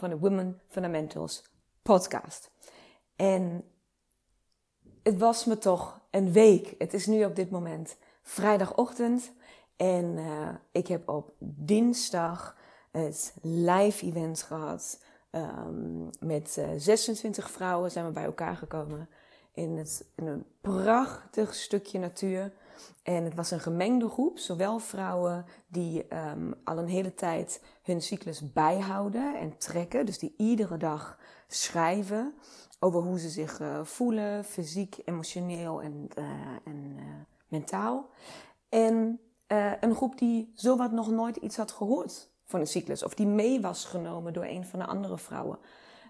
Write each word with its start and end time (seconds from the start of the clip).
van 0.00 0.10
de 0.10 0.18
Women 0.18 0.60
Fundamentals 0.68 1.44
podcast. 1.82 2.50
En 3.16 3.64
het 5.02 5.18
was 5.18 5.44
me 5.44 5.58
toch 5.58 6.00
een 6.10 6.32
week. 6.32 6.74
Het 6.78 6.94
is 6.94 7.06
nu 7.06 7.24
op 7.24 7.36
dit 7.36 7.50
moment 7.50 7.96
vrijdagochtend. 8.22 9.32
En 9.76 10.04
uh, 10.04 10.48
ik 10.72 10.86
heb 10.86 11.08
op 11.08 11.32
dinsdag 11.38 12.56
het 12.90 13.34
live 13.42 14.06
event 14.06 14.42
gehad. 14.42 15.02
Um, 15.30 16.10
met 16.20 16.56
uh, 16.58 16.68
26 16.76 17.50
vrouwen 17.50 17.90
zijn 17.90 18.06
we 18.06 18.12
bij 18.12 18.24
elkaar 18.24 18.56
gekomen. 18.56 19.08
In, 19.52 19.76
het, 19.76 20.04
in 20.14 20.26
een 20.26 20.44
prachtig 20.60 21.54
stukje 21.54 21.98
natuur. 21.98 22.52
En 23.02 23.24
het 23.24 23.34
was 23.34 23.50
een 23.50 23.60
gemengde 23.60 24.08
groep, 24.08 24.38
zowel 24.38 24.78
vrouwen 24.78 25.44
die 25.66 26.06
um, 26.16 26.54
al 26.64 26.78
een 26.78 26.88
hele 26.88 27.14
tijd 27.14 27.62
hun 27.82 28.02
cyclus 28.02 28.52
bijhouden 28.52 29.38
en 29.38 29.58
trekken, 29.58 30.06
dus 30.06 30.18
die 30.18 30.34
iedere 30.36 30.76
dag 30.76 31.18
schrijven 31.48 32.34
over 32.78 33.00
hoe 33.00 33.18
ze 33.18 33.28
zich 33.28 33.60
uh, 33.60 33.84
voelen, 33.84 34.44
fysiek, 34.44 34.96
emotioneel 35.04 35.82
en, 35.82 36.08
uh, 36.18 36.24
en 36.64 36.96
uh, 36.96 37.04
mentaal. 37.48 38.10
En 38.68 39.20
een 39.80 39.94
groep 39.94 40.18
die 40.18 40.52
zowat 40.54 40.92
nog 40.92 41.10
nooit 41.10 41.36
iets 41.36 41.56
had 41.56 41.72
gehoord 41.72 42.30
van 42.44 42.60
een 42.60 42.66
cyclus, 42.66 43.02
of 43.02 43.14
die 43.14 43.26
mee 43.26 43.60
was 43.60 43.84
genomen 43.84 44.32
door 44.32 44.44
een 44.44 44.66
van 44.66 44.78
de 44.78 44.86
andere 44.86 45.18
vrouwen. 45.18 45.58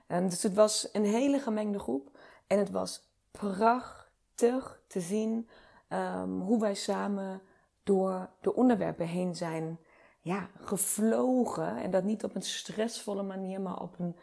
En 0.07 0.29
dus 0.29 0.43
het 0.43 0.55
was 0.55 0.89
een 0.93 1.05
hele 1.05 1.39
gemengde 1.39 1.79
groep 1.79 2.19
en 2.47 2.59
het 2.59 2.71
was 2.71 3.12
prachtig 3.31 4.83
te 4.87 5.01
zien 5.01 5.49
um, 5.93 6.41
hoe 6.41 6.61
wij 6.61 6.75
samen 6.75 7.43
door 7.83 8.31
de 8.41 8.55
onderwerpen 8.55 9.07
heen 9.07 9.35
zijn 9.35 9.79
ja, 10.21 10.49
gevlogen. 10.61 11.77
En 11.77 11.91
dat 11.91 12.05
niet 12.05 12.25
op 12.25 12.35
een 12.35 12.43
stressvolle 12.43 13.23
manier, 13.23 13.61
maar 13.61 13.81
op 13.81 13.99
een 13.99 14.17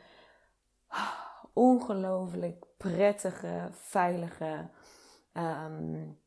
ah, 0.87 1.13
ongelooflijk 1.53 2.65
prettige, 2.77 3.69
veilige, 3.71 4.69
um, 5.33 6.19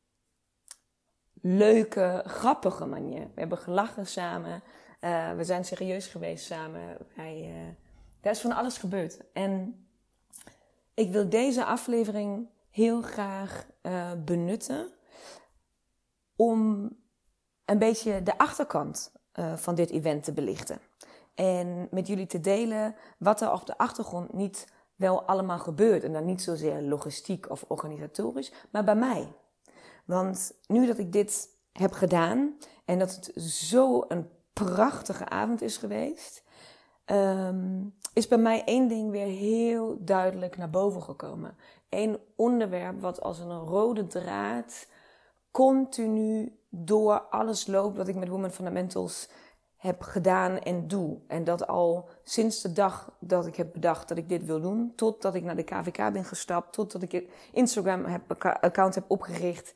leuke, 1.41 2.23
grappige 2.27 2.87
manier. 2.87 3.21
We 3.35 3.41
hebben 3.41 3.59
gelachen 3.59 4.07
samen. 4.07 4.63
Uh, 5.01 5.33
we 5.33 5.45
zijn 5.45 5.65
serieus 5.65 6.07
geweest 6.07 6.47
samen. 6.47 6.97
Wij, 7.17 7.49
uh, 7.49 7.75
daar 8.21 8.33
is 8.33 8.41
van 8.41 8.53
alles 8.53 8.79
gebeurd. 8.79 9.33
En 9.33 9.85
ik 10.95 11.13
wil 11.13 11.29
deze 11.29 11.65
aflevering 11.65 12.49
heel 12.71 13.03
graag 13.03 13.67
uh, 13.83 14.11
benutten 14.25 14.93
om 16.41 16.91
een 17.65 17.79
beetje 17.79 18.23
de 18.23 18.39
achterkant 18.39 19.13
uh, 19.39 19.57
van 19.57 19.75
dit 19.75 19.91
event 19.91 20.25
te 20.25 20.33
belichten. 20.33 20.79
En 21.35 21.89
met 21.91 22.07
jullie 22.07 22.27
te 22.27 22.41
delen 22.41 22.95
wat 23.19 23.41
er 23.41 23.53
op 23.53 23.67
de 23.67 23.79
achtergrond 23.79 24.33
niet 24.33 24.73
wel 24.97 25.23
allemaal 25.23 25.59
gebeurt. 25.59 26.05
En 26.05 26.13
dan 26.13 26.25
niet 26.25 26.43
zozeer 26.43 26.83
logistiek 26.83 27.51
of 27.51 27.65
organisatorisch, 27.69 28.53
maar 28.71 28.85
bij 28.85 28.95
mij. 28.95 29.33
Want 30.05 30.53
nu 30.67 30.87
dat 30.87 30.99
ik 30.99 31.13
dit 31.13 31.49
heb 31.73 31.93
gedaan 31.93 32.57
en 32.85 32.99
dat 32.99 33.15
het 33.15 33.43
zo 33.45 34.05
een 34.09 34.29
prachtige 34.53 35.29
avond 35.29 35.63
is 35.63 35.77
geweest, 35.77 36.43
um, 37.07 37.95
is 38.13 38.29
bij 38.29 38.39
mij 38.39 38.65
één 38.65 38.89
ding 38.89 39.11
weer 39.11 39.27
heel 39.27 39.97
duidelijk 40.01 40.57
naar 40.57 40.71
boven 40.71 41.03
gekomen. 41.03 41.57
Eén 41.89 42.19
onderwerp 42.37 43.01
wat 43.01 43.23
als 43.23 43.39
een 43.39 43.59
rode 43.59 44.07
draad 44.07 44.87
continu 45.51 46.59
door 46.69 47.21
alles 47.21 47.67
loopt 47.67 47.97
wat 47.97 48.09
ik 48.09 48.15
met 48.15 48.29
Women 48.29 48.53
Fundamentals 48.53 49.29
heb 49.77 50.03
gedaan 50.03 50.59
en 50.59 50.89
doe. 50.89 51.19
En 51.27 51.45
dat 51.45 51.67
al 51.67 52.09
sinds 52.23 52.63
de 52.63 52.73
dag 52.73 53.13
dat 53.21 53.47
ik 53.47 53.57
heb 53.57 53.73
bedacht 53.73 54.09
dat 54.09 54.19
ik 54.19 54.29
dit 54.29 54.45
wil 54.45 54.61
doen, 54.61 54.93
totdat 54.97 55.35
ik 55.35 55.43
naar 55.43 55.57
de 55.57 55.63
KVK 55.63 56.13
ben 56.13 56.25
gestapt, 56.25 56.73
totdat 56.73 57.03
ik 57.03 57.13
het 57.13 57.25
Instagram 57.53 58.05
account 58.61 58.95
heb 58.95 59.05
opgericht, 59.09 59.75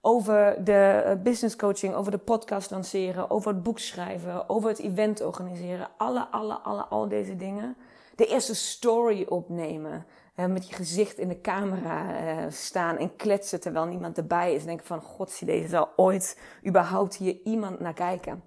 over 0.00 0.64
de 0.64 1.02
eh, 1.04 1.22
business 1.22 1.56
coaching, 1.56 1.94
over 1.94 2.10
de 2.10 2.18
podcast 2.18 2.70
lanceren, 2.70 3.30
over 3.30 3.52
het 3.52 3.62
boek 3.62 3.78
schrijven, 3.78 4.48
over 4.48 4.68
het 4.68 4.78
event 4.78 5.22
organiseren, 5.22 5.88
alle, 5.96 6.26
alle, 6.30 6.54
alle, 6.54 6.82
al 6.82 7.08
deze 7.08 7.36
dingen. 7.36 7.76
De 8.14 8.26
eerste 8.26 8.54
story 8.54 9.26
opnemen, 9.28 10.06
met 10.36 10.68
je 10.68 10.74
gezicht 10.74 11.18
in 11.18 11.28
de 11.28 11.40
camera 11.40 12.24
uh, 12.24 12.50
staan 12.50 12.96
en 12.96 13.16
kletsen 13.16 13.60
terwijl 13.60 13.86
niemand 13.86 14.16
erbij 14.16 14.54
is. 14.54 14.60
En 14.60 14.66
denk 14.66 14.82
van, 14.82 15.02
zie 15.26 15.46
deze 15.46 15.68
zal 15.68 15.88
ooit 15.96 16.40
überhaupt 16.66 17.16
hier 17.16 17.36
iemand 17.44 17.80
naar 17.80 17.94
kijken. 17.94 18.42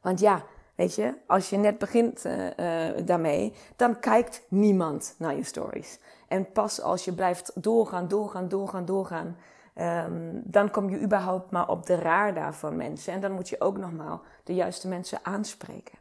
Want 0.00 0.20
ja, 0.20 0.42
weet 0.74 0.94
je, 0.94 1.14
als 1.26 1.50
je 1.50 1.56
net 1.56 1.78
begint 1.78 2.24
uh, 2.24 2.46
uh, 2.46 3.06
daarmee, 3.06 3.54
dan 3.76 4.00
kijkt 4.00 4.42
niemand 4.48 5.14
naar 5.18 5.36
je 5.36 5.44
stories. 5.44 5.98
En 6.28 6.52
pas 6.52 6.80
als 6.80 7.04
je 7.04 7.12
blijft 7.12 7.52
doorgaan, 7.54 8.08
doorgaan, 8.08 8.48
doorgaan, 8.48 8.84
doorgaan, 8.84 9.36
um, 9.74 10.42
dan 10.44 10.70
kom 10.70 10.90
je 10.90 11.00
überhaupt 11.00 11.50
maar 11.50 11.68
op 11.68 11.86
de 11.86 11.94
radar 11.94 12.54
van 12.54 12.76
mensen. 12.76 13.12
En 13.12 13.20
dan 13.20 13.32
moet 13.32 13.48
je 13.48 13.60
ook 13.60 13.78
nogmaals 13.78 14.20
de 14.44 14.54
juiste 14.54 14.88
mensen 14.88 15.18
aanspreken. 15.22 15.98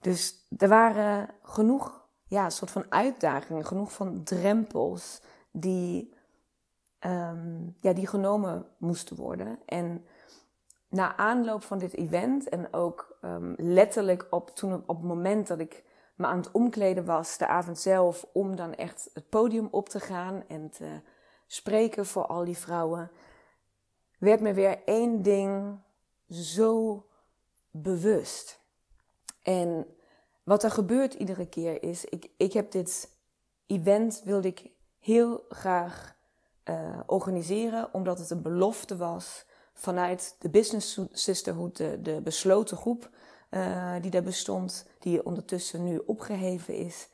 Dus 0.00 0.46
er 0.58 0.68
waren 0.68 1.28
genoeg 1.42 2.01
ja, 2.32 2.44
een 2.44 2.50
soort 2.50 2.70
van 2.70 2.84
uitdagingen, 2.88 3.66
genoeg 3.66 3.92
van 3.92 4.22
drempels 4.22 5.20
die, 5.50 6.14
um, 7.00 7.76
ja, 7.80 7.92
die 7.92 8.06
genomen 8.06 8.66
moesten 8.78 9.16
worden. 9.16 9.58
En 9.66 10.06
na 10.88 11.16
aanloop 11.16 11.62
van 11.62 11.78
dit 11.78 11.94
event 11.94 12.48
en 12.48 12.72
ook 12.72 13.18
um, 13.22 13.54
letterlijk 13.56 14.26
op, 14.30 14.50
toen, 14.50 14.82
op 14.86 14.96
het 14.96 15.06
moment 15.06 15.46
dat 15.46 15.58
ik 15.58 15.84
me 16.14 16.26
aan 16.26 16.36
het 16.36 16.50
omkleden 16.50 17.04
was, 17.04 17.38
de 17.38 17.46
avond 17.46 17.78
zelf, 17.78 18.26
om 18.32 18.56
dan 18.56 18.74
echt 18.74 19.10
het 19.14 19.28
podium 19.28 19.68
op 19.70 19.88
te 19.88 20.00
gaan 20.00 20.44
en 20.48 20.70
te 20.70 21.00
spreken 21.46 22.06
voor 22.06 22.26
al 22.26 22.44
die 22.44 22.58
vrouwen, 22.58 23.10
werd 24.18 24.40
me 24.40 24.52
weer 24.52 24.82
één 24.84 25.22
ding 25.22 25.78
zo 26.28 27.06
bewust. 27.70 28.60
En 29.42 29.86
wat 30.44 30.62
er 30.62 30.70
gebeurt 30.70 31.14
iedere 31.14 31.46
keer 31.46 31.82
is, 31.82 32.04
ik, 32.04 32.30
ik 32.36 32.52
heb 32.52 32.70
dit 32.70 33.08
event 33.66 34.22
wilde 34.24 34.48
ik 34.48 34.70
heel 34.98 35.44
graag 35.48 36.16
uh, 36.64 37.00
organiseren, 37.06 37.94
omdat 37.94 38.18
het 38.18 38.30
een 38.30 38.42
belofte 38.42 38.96
was 38.96 39.44
vanuit 39.74 40.36
de 40.38 40.50
Business 40.50 41.00
Sisterhood, 41.10 41.76
de, 41.76 42.02
de 42.02 42.20
besloten 42.22 42.76
groep 42.76 43.10
uh, 43.50 43.94
die 44.00 44.10
daar 44.10 44.22
bestond, 44.22 44.86
die 44.98 45.24
ondertussen 45.24 45.84
nu 45.84 46.02
opgeheven 46.06 46.74
is. 46.74 47.08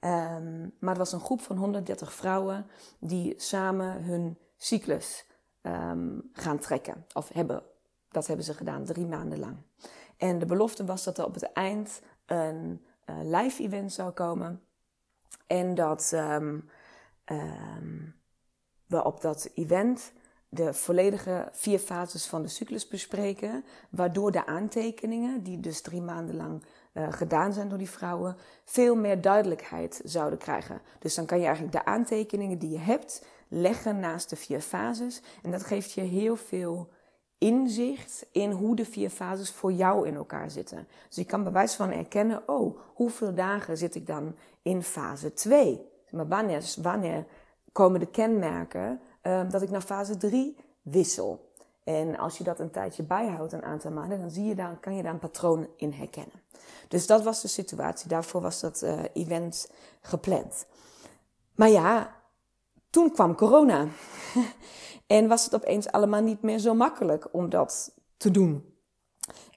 Um, 0.00 0.74
maar 0.78 0.90
het 0.90 0.98
was 0.98 1.12
een 1.12 1.20
groep 1.20 1.40
van 1.40 1.56
130 1.56 2.12
vrouwen 2.12 2.66
die 2.98 3.34
samen 3.36 4.02
hun 4.02 4.38
cyclus 4.56 5.26
um, 5.62 6.30
gaan 6.32 6.58
trekken. 6.58 7.06
Of 7.12 7.28
hebben, 7.28 7.62
dat 8.08 8.26
hebben 8.26 8.44
ze 8.44 8.54
gedaan, 8.54 8.84
drie 8.84 9.06
maanden 9.06 9.38
lang. 9.38 9.56
En 10.16 10.38
de 10.38 10.46
belofte 10.46 10.84
was 10.84 11.04
dat 11.04 11.18
er 11.18 11.24
op 11.24 11.34
het 11.34 11.52
eind 11.52 12.00
een 12.26 12.84
uh, 13.06 13.16
live 13.22 13.62
event 13.62 13.92
zou 13.92 14.10
komen. 14.10 14.62
En 15.46 15.74
dat 15.74 16.12
um, 16.14 16.68
um, 17.24 18.14
we 18.86 19.04
op 19.04 19.20
dat 19.20 19.50
event 19.54 20.12
de 20.48 20.74
volledige 20.74 21.48
vier 21.52 21.78
fases 21.78 22.26
van 22.26 22.42
de 22.42 22.48
cyclus 22.48 22.88
bespreken. 22.88 23.64
Waardoor 23.90 24.32
de 24.32 24.46
aantekeningen, 24.46 25.42
die 25.42 25.60
dus 25.60 25.80
drie 25.80 26.02
maanden 26.02 26.36
lang 26.36 26.64
uh, 26.92 27.12
gedaan 27.12 27.52
zijn 27.52 27.68
door 27.68 27.78
die 27.78 27.90
vrouwen, 27.90 28.36
veel 28.64 28.96
meer 28.96 29.20
duidelijkheid 29.20 30.00
zouden 30.04 30.38
krijgen. 30.38 30.80
Dus 30.98 31.14
dan 31.14 31.26
kan 31.26 31.38
je 31.38 31.44
eigenlijk 31.44 31.74
de 31.76 31.84
aantekeningen 31.84 32.58
die 32.58 32.70
je 32.70 32.78
hebt 32.78 33.24
leggen 33.48 34.00
naast 34.00 34.30
de 34.30 34.36
vier 34.36 34.60
fases. 34.60 35.22
En 35.42 35.50
dat 35.50 35.64
geeft 35.64 35.92
je 35.92 36.00
heel 36.00 36.36
veel 36.36 36.88
inzicht 37.44 38.26
in 38.32 38.50
hoe 38.50 38.76
de 38.76 38.84
vier 38.84 39.10
fases 39.10 39.50
voor 39.50 39.72
jou 39.72 40.06
in 40.06 40.14
elkaar 40.14 40.50
zitten. 40.50 40.86
Dus 41.08 41.16
je 41.16 41.24
kan 41.24 41.52
bij 41.52 41.68
van 41.68 41.90
erkennen, 41.90 42.42
oh, 42.48 42.78
hoeveel 42.94 43.34
dagen 43.34 43.76
zit 43.76 43.94
ik 43.94 44.06
dan 44.06 44.34
in 44.62 44.82
fase 44.82 45.32
2? 45.32 45.88
Maar 46.10 46.28
wanneer, 46.28 46.74
wanneer 46.82 47.26
komen 47.72 48.00
de 48.00 48.06
kenmerken 48.06 49.00
uh, 49.22 49.50
dat 49.50 49.62
ik 49.62 49.70
naar 49.70 49.80
fase 49.80 50.16
3 50.16 50.56
wissel? 50.82 51.52
En 51.84 52.18
als 52.18 52.38
je 52.38 52.44
dat 52.44 52.60
een 52.60 52.70
tijdje 52.70 53.02
bijhoudt, 53.02 53.52
een 53.52 53.64
aantal 53.64 53.90
maanden, 53.90 54.20
dan 54.20 54.30
zie 54.30 54.44
je 54.44 54.54
daar, 54.54 54.76
kan 54.80 54.96
je 54.96 55.02
daar 55.02 55.12
een 55.12 55.18
patroon 55.18 55.68
in 55.76 55.92
herkennen. 55.92 56.42
Dus 56.88 57.06
dat 57.06 57.22
was 57.22 57.42
de 57.42 57.48
situatie. 57.48 58.08
Daarvoor 58.08 58.40
was 58.40 58.60
dat 58.60 58.82
uh, 58.82 59.02
event 59.12 59.70
gepland. 60.00 60.66
Maar 61.54 61.68
ja, 61.68 62.16
toen 62.94 63.12
kwam 63.12 63.34
corona. 63.34 63.86
en 65.06 65.28
was 65.28 65.44
het 65.44 65.54
opeens 65.54 65.90
allemaal 65.90 66.22
niet 66.22 66.42
meer 66.42 66.58
zo 66.58 66.74
makkelijk 66.74 67.28
om 67.32 67.48
dat 67.48 67.94
te 68.16 68.30
doen. 68.30 68.74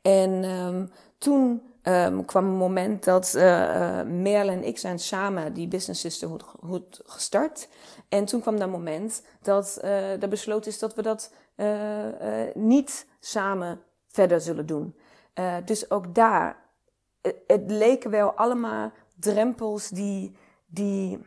En 0.01 0.43
um, 0.43 0.91
toen 1.17 1.61
um, 1.83 2.25
kwam 2.25 2.45
een 2.45 2.57
moment 2.57 3.03
dat 3.03 3.33
uh, 3.35 4.01
Merle 4.03 4.51
en 4.51 4.63
ik 4.63 4.77
zijn 4.77 4.99
samen 4.99 5.53
die 5.53 5.67
Business 5.67 6.01
Sisterhood 6.01 7.01
gestart. 7.05 7.67
En 8.09 8.25
toen 8.25 8.41
kwam 8.41 8.59
dat 8.59 8.69
moment 8.69 9.21
dat 9.41 9.79
uh, 9.83 10.21
er 10.21 10.29
besloten 10.29 10.71
is 10.71 10.79
dat 10.79 10.95
we 10.95 11.01
dat 11.01 11.31
niet 12.53 13.07
samen 13.19 13.81
verder 14.07 14.41
zullen 14.41 14.65
doen. 14.65 14.95
dus 15.65 15.91
ook 15.91 16.15
daar, 16.15 16.65
het 17.47 17.63
leken 17.71 18.09
wel 18.09 18.31
allemaal 18.31 18.91
drempels 19.15 19.89
die, 19.89 20.37
die 20.65 21.19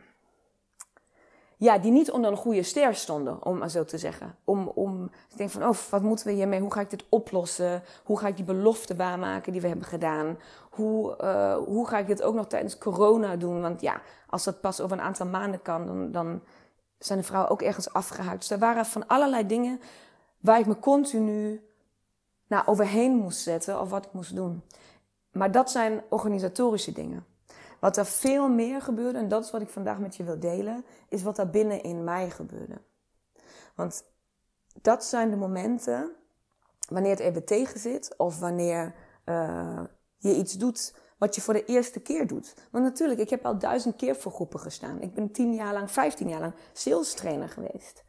ja, 1.61 1.77
die 1.77 1.91
niet 1.91 2.11
onder 2.11 2.31
een 2.31 2.37
goede 2.37 2.63
ster 2.63 2.95
stonden, 2.95 3.45
om 3.45 3.57
maar 3.57 3.69
zo 3.69 3.85
te 3.85 3.97
zeggen. 3.97 4.35
Om, 4.43 4.67
om 4.67 5.09
te 5.27 5.37
denken 5.37 5.59
van, 5.59 5.69
oh, 5.69 5.77
wat 5.89 6.01
moeten 6.01 6.27
we 6.27 6.31
hiermee? 6.31 6.59
Hoe 6.59 6.73
ga 6.73 6.81
ik 6.81 6.89
dit 6.89 7.03
oplossen? 7.09 7.83
Hoe 8.03 8.19
ga 8.19 8.27
ik 8.27 8.35
die 8.35 8.45
belofte 8.45 8.95
waarmaken 8.95 9.51
die 9.51 9.61
we 9.61 9.67
hebben 9.67 9.85
gedaan? 9.85 10.37
Hoe, 10.69 11.17
uh, 11.21 11.55
hoe 11.55 11.87
ga 11.87 11.97
ik 11.97 12.07
dit 12.07 12.21
ook 12.21 12.33
nog 12.33 12.47
tijdens 12.47 12.77
corona 12.77 13.35
doen? 13.35 13.61
Want 13.61 13.81
ja, 13.81 14.01
als 14.29 14.43
dat 14.43 14.61
pas 14.61 14.81
over 14.81 14.97
een 14.97 15.03
aantal 15.03 15.25
maanden 15.25 15.61
kan, 15.61 15.85
dan, 15.85 16.11
dan 16.11 16.41
zijn 16.97 17.19
de 17.19 17.25
vrouwen 17.25 17.51
ook 17.51 17.61
ergens 17.61 17.93
afgehaakt. 17.93 18.39
Dus 18.39 18.51
er 18.51 18.59
waren 18.59 18.85
van 18.85 19.07
allerlei 19.07 19.47
dingen 19.47 19.81
waar 20.39 20.59
ik 20.59 20.65
me 20.65 20.79
continu 20.79 21.61
nou, 22.47 22.63
overheen 22.65 23.15
moest 23.15 23.39
zetten 23.39 23.81
of 23.81 23.89
wat 23.89 24.05
ik 24.05 24.13
moest 24.13 24.35
doen. 24.35 24.63
Maar 25.31 25.51
dat 25.51 25.71
zijn 25.71 26.01
organisatorische 26.09 26.91
dingen. 26.91 27.25
Wat 27.81 27.97
er 27.97 28.05
veel 28.05 28.49
meer 28.49 28.81
gebeurde, 28.81 29.17
en 29.17 29.27
dat 29.27 29.43
is 29.43 29.51
wat 29.51 29.61
ik 29.61 29.69
vandaag 29.69 29.99
met 29.99 30.15
je 30.15 30.23
wil 30.23 30.39
delen, 30.39 30.85
is 31.09 31.23
wat 31.23 31.37
er 31.37 31.49
binnen 31.49 31.83
in 31.83 32.03
mij 32.03 32.29
gebeurde. 32.29 32.81
Want 33.75 34.03
dat 34.81 35.05
zijn 35.05 35.29
de 35.29 35.35
momenten 35.35 36.11
wanneer 36.89 37.11
het 37.11 37.19
even 37.19 37.45
tegen 37.45 37.79
zit 37.79 38.17
of 38.17 38.39
wanneer 38.39 38.95
uh, 39.25 39.83
je 40.17 40.35
iets 40.35 40.53
doet 40.53 40.93
wat 41.17 41.35
je 41.35 41.41
voor 41.41 41.53
de 41.53 41.65
eerste 41.65 41.99
keer 41.99 42.27
doet. 42.27 42.53
Want 42.71 42.83
natuurlijk, 42.83 43.19
ik 43.19 43.29
heb 43.29 43.45
al 43.45 43.57
duizend 43.57 43.95
keer 43.95 44.15
voor 44.15 44.31
groepen 44.31 44.59
gestaan. 44.59 45.01
Ik 45.01 45.13
ben 45.13 45.31
tien 45.31 45.53
jaar 45.53 45.73
lang, 45.73 45.91
vijftien 45.91 46.29
jaar 46.29 46.39
lang 46.39 46.53
sales 46.73 47.13
trainer 47.13 47.49
geweest. 47.49 48.03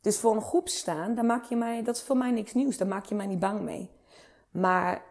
Dus 0.00 0.18
voor 0.18 0.34
een 0.34 0.42
groep 0.42 0.68
staan, 0.68 1.14
daar 1.14 1.24
maak 1.24 1.44
je 1.44 1.56
mij, 1.56 1.82
dat 1.82 1.96
is 1.96 2.02
voor 2.02 2.16
mij 2.16 2.30
niks 2.30 2.54
nieuws. 2.54 2.76
Daar 2.76 2.88
maak 2.88 3.04
je 3.04 3.14
mij 3.14 3.26
niet 3.26 3.38
bang 3.38 3.60
mee. 3.60 3.90
Maar 4.50 5.02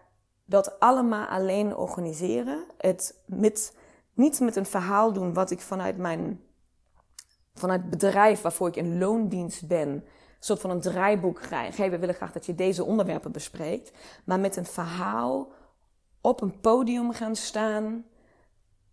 dat 0.46 0.80
allemaal 0.80 1.28
alleen 1.28 1.76
organiseren, 1.76 2.64
het 2.78 3.22
met 3.26 3.77
niet 4.18 4.40
met 4.40 4.56
een 4.56 4.66
verhaal 4.66 5.14
doen 5.14 5.34
wat 5.34 5.52
ik 5.52 5.60
vanuit 5.60 5.98
mijn 5.98 6.42
vanuit 7.54 7.82
het 7.82 7.90
bedrijf 7.90 8.42
waarvoor 8.42 8.68
ik 8.68 8.76
in 8.76 8.98
loondienst 8.98 9.68
ben, 9.68 9.90
een 9.90 10.04
soort 10.40 10.60
van 10.60 10.70
een 10.70 10.82
draaiboek 10.82 11.40
krijg. 11.40 11.78
Hey, 11.78 11.92
we 11.92 12.00
willen 12.00 12.16
graag 12.16 12.32
dat 12.32 12.46
je 12.46 12.56
deze 12.56 12.84
onderwerpen 12.84 13.32
bespreekt. 13.32 13.92
Maar 14.24 14.40
met 14.40 14.56
een 14.56 14.66
verhaal 14.66 15.52
op 16.22 16.42
een 16.42 16.60
podium 16.60 17.12
gaan 17.12 17.36
staan 17.36 18.06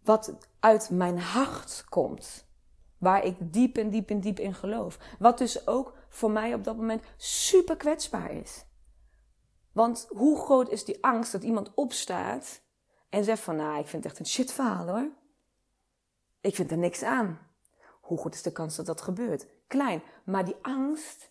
wat 0.02 0.34
uit 0.60 0.90
mijn 0.90 1.18
hart 1.18 1.84
komt. 1.88 2.46
Waar 2.98 3.24
ik 3.24 3.36
diep 3.40 3.76
en 3.76 3.90
diep 3.90 4.10
en 4.10 4.20
diep 4.20 4.38
in 4.38 4.54
geloof. 4.54 4.98
Wat 5.18 5.38
dus 5.38 5.66
ook 5.66 5.94
voor 6.08 6.30
mij 6.30 6.54
op 6.54 6.64
dat 6.64 6.76
moment 6.76 7.02
super 7.16 7.76
kwetsbaar 7.76 8.30
is. 8.30 8.64
Want 9.72 10.06
hoe 10.08 10.38
groot 10.38 10.70
is 10.70 10.84
die 10.84 11.04
angst 11.04 11.32
dat 11.32 11.42
iemand 11.42 11.74
opstaat 11.74 12.62
en 13.14 13.24
zegt 13.24 13.42
van, 13.42 13.56
nou, 13.56 13.78
ik 13.78 13.86
vind 13.86 14.02
het 14.02 14.12
echt 14.12 14.20
een 14.20 14.26
shit 14.26 14.52
verhaal 14.52 14.88
hoor. 14.88 15.08
Ik 16.40 16.54
vind 16.54 16.70
er 16.70 16.78
niks 16.78 17.02
aan. 17.02 17.38
Hoe 18.00 18.18
goed 18.18 18.34
is 18.34 18.42
de 18.42 18.52
kans 18.52 18.76
dat 18.76 18.86
dat 18.86 19.00
gebeurt? 19.00 19.46
Klein. 19.66 20.02
Maar 20.24 20.44
die 20.44 20.56
angst, 20.62 21.30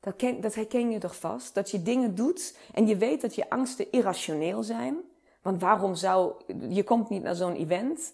dat, 0.00 0.20
dat 0.40 0.54
herken 0.54 0.90
je 0.90 0.98
toch 0.98 1.16
vast? 1.16 1.54
Dat 1.54 1.70
je 1.70 1.82
dingen 1.82 2.14
doet 2.14 2.58
en 2.74 2.86
je 2.86 2.96
weet 2.96 3.20
dat 3.20 3.34
je 3.34 3.50
angsten 3.50 3.90
irrationeel 3.90 4.62
zijn. 4.62 4.96
Want 5.42 5.60
waarom 5.60 5.94
zou, 5.94 6.34
je 6.68 6.84
komt 6.84 7.08
niet 7.08 7.22
naar 7.22 7.34
zo'n 7.34 7.54
event 7.54 8.12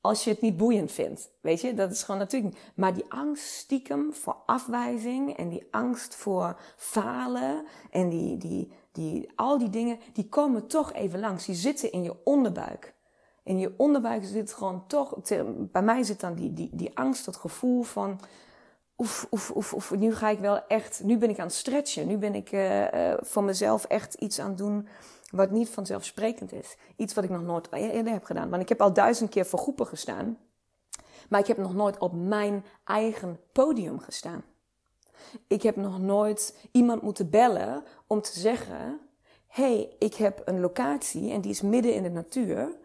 als 0.00 0.24
je 0.24 0.30
het 0.30 0.40
niet 0.40 0.56
boeiend 0.56 0.92
vindt. 0.92 1.30
Weet 1.40 1.60
je, 1.60 1.74
dat 1.74 1.90
is 1.90 2.02
gewoon 2.02 2.20
natuurlijk. 2.20 2.56
Maar 2.74 2.94
die 2.94 3.04
angst 3.08 3.44
stiekem 3.44 4.14
voor 4.14 4.36
afwijzing 4.46 5.36
en 5.36 5.48
die 5.48 5.66
angst 5.70 6.14
voor 6.14 6.60
falen 6.76 7.64
en 7.90 8.08
die, 8.08 8.36
die, 8.36 8.72
die, 8.98 9.30
al 9.34 9.58
die 9.58 9.70
dingen, 9.70 9.98
die 10.12 10.28
komen 10.28 10.66
toch 10.66 10.92
even 10.92 11.20
langs. 11.20 11.46
Die 11.46 11.54
zitten 11.54 11.92
in 11.92 12.02
je 12.02 12.14
onderbuik. 12.24 12.94
In 13.42 13.58
je 13.58 13.74
onderbuik 13.76 14.24
zit 14.24 14.52
gewoon 14.52 14.86
toch, 14.86 15.14
bij 15.56 15.82
mij 15.82 16.02
zit 16.02 16.20
dan 16.20 16.34
die, 16.34 16.52
die, 16.52 16.70
die 16.72 16.98
angst, 16.98 17.24
dat 17.24 17.36
gevoel 17.36 17.82
van, 17.82 18.20
oef, 18.96 19.26
oef, 19.30 19.56
oef, 19.56 19.74
oef, 19.74 19.90
nu 19.90 20.14
ga 20.14 20.28
ik 20.28 20.38
wel 20.38 20.66
echt, 20.66 21.02
nu 21.04 21.18
ben 21.18 21.30
ik 21.30 21.38
aan 21.38 21.46
het 21.46 21.54
stretchen. 21.54 22.06
Nu 22.06 22.16
ben 22.16 22.34
ik 22.34 22.52
uh, 22.52 23.14
voor 23.20 23.44
mezelf 23.44 23.84
echt 23.84 24.14
iets 24.14 24.38
aan 24.38 24.48
het 24.48 24.58
doen 24.58 24.88
wat 25.30 25.50
niet 25.50 25.68
vanzelfsprekend 25.68 26.52
is. 26.52 26.76
Iets 26.96 27.14
wat 27.14 27.24
ik 27.24 27.30
nog 27.30 27.42
nooit 27.42 27.72
eerder 27.72 28.12
heb 28.12 28.24
gedaan. 28.24 28.50
Want 28.50 28.62
ik 28.62 28.68
heb 28.68 28.80
al 28.80 28.92
duizend 28.92 29.30
keer 29.30 29.46
voor 29.46 29.58
groepen 29.58 29.86
gestaan. 29.86 30.38
Maar 31.28 31.40
ik 31.40 31.46
heb 31.46 31.56
nog 31.56 31.74
nooit 31.74 31.98
op 31.98 32.12
mijn 32.14 32.64
eigen 32.84 33.40
podium 33.52 33.98
gestaan. 33.98 34.44
Ik 35.46 35.62
heb 35.62 35.76
nog 35.76 35.98
nooit 35.98 36.68
iemand 36.72 37.02
moeten 37.02 37.30
bellen 37.30 37.84
om 38.06 38.20
te 38.20 38.38
zeggen: 38.38 39.00
hey, 39.46 39.96
ik 39.98 40.14
heb 40.14 40.42
een 40.44 40.60
locatie 40.60 41.32
en 41.32 41.40
die 41.40 41.50
is 41.50 41.62
midden 41.62 41.94
in 41.94 42.02
de 42.02 42.10
natuur. 42.10 42.76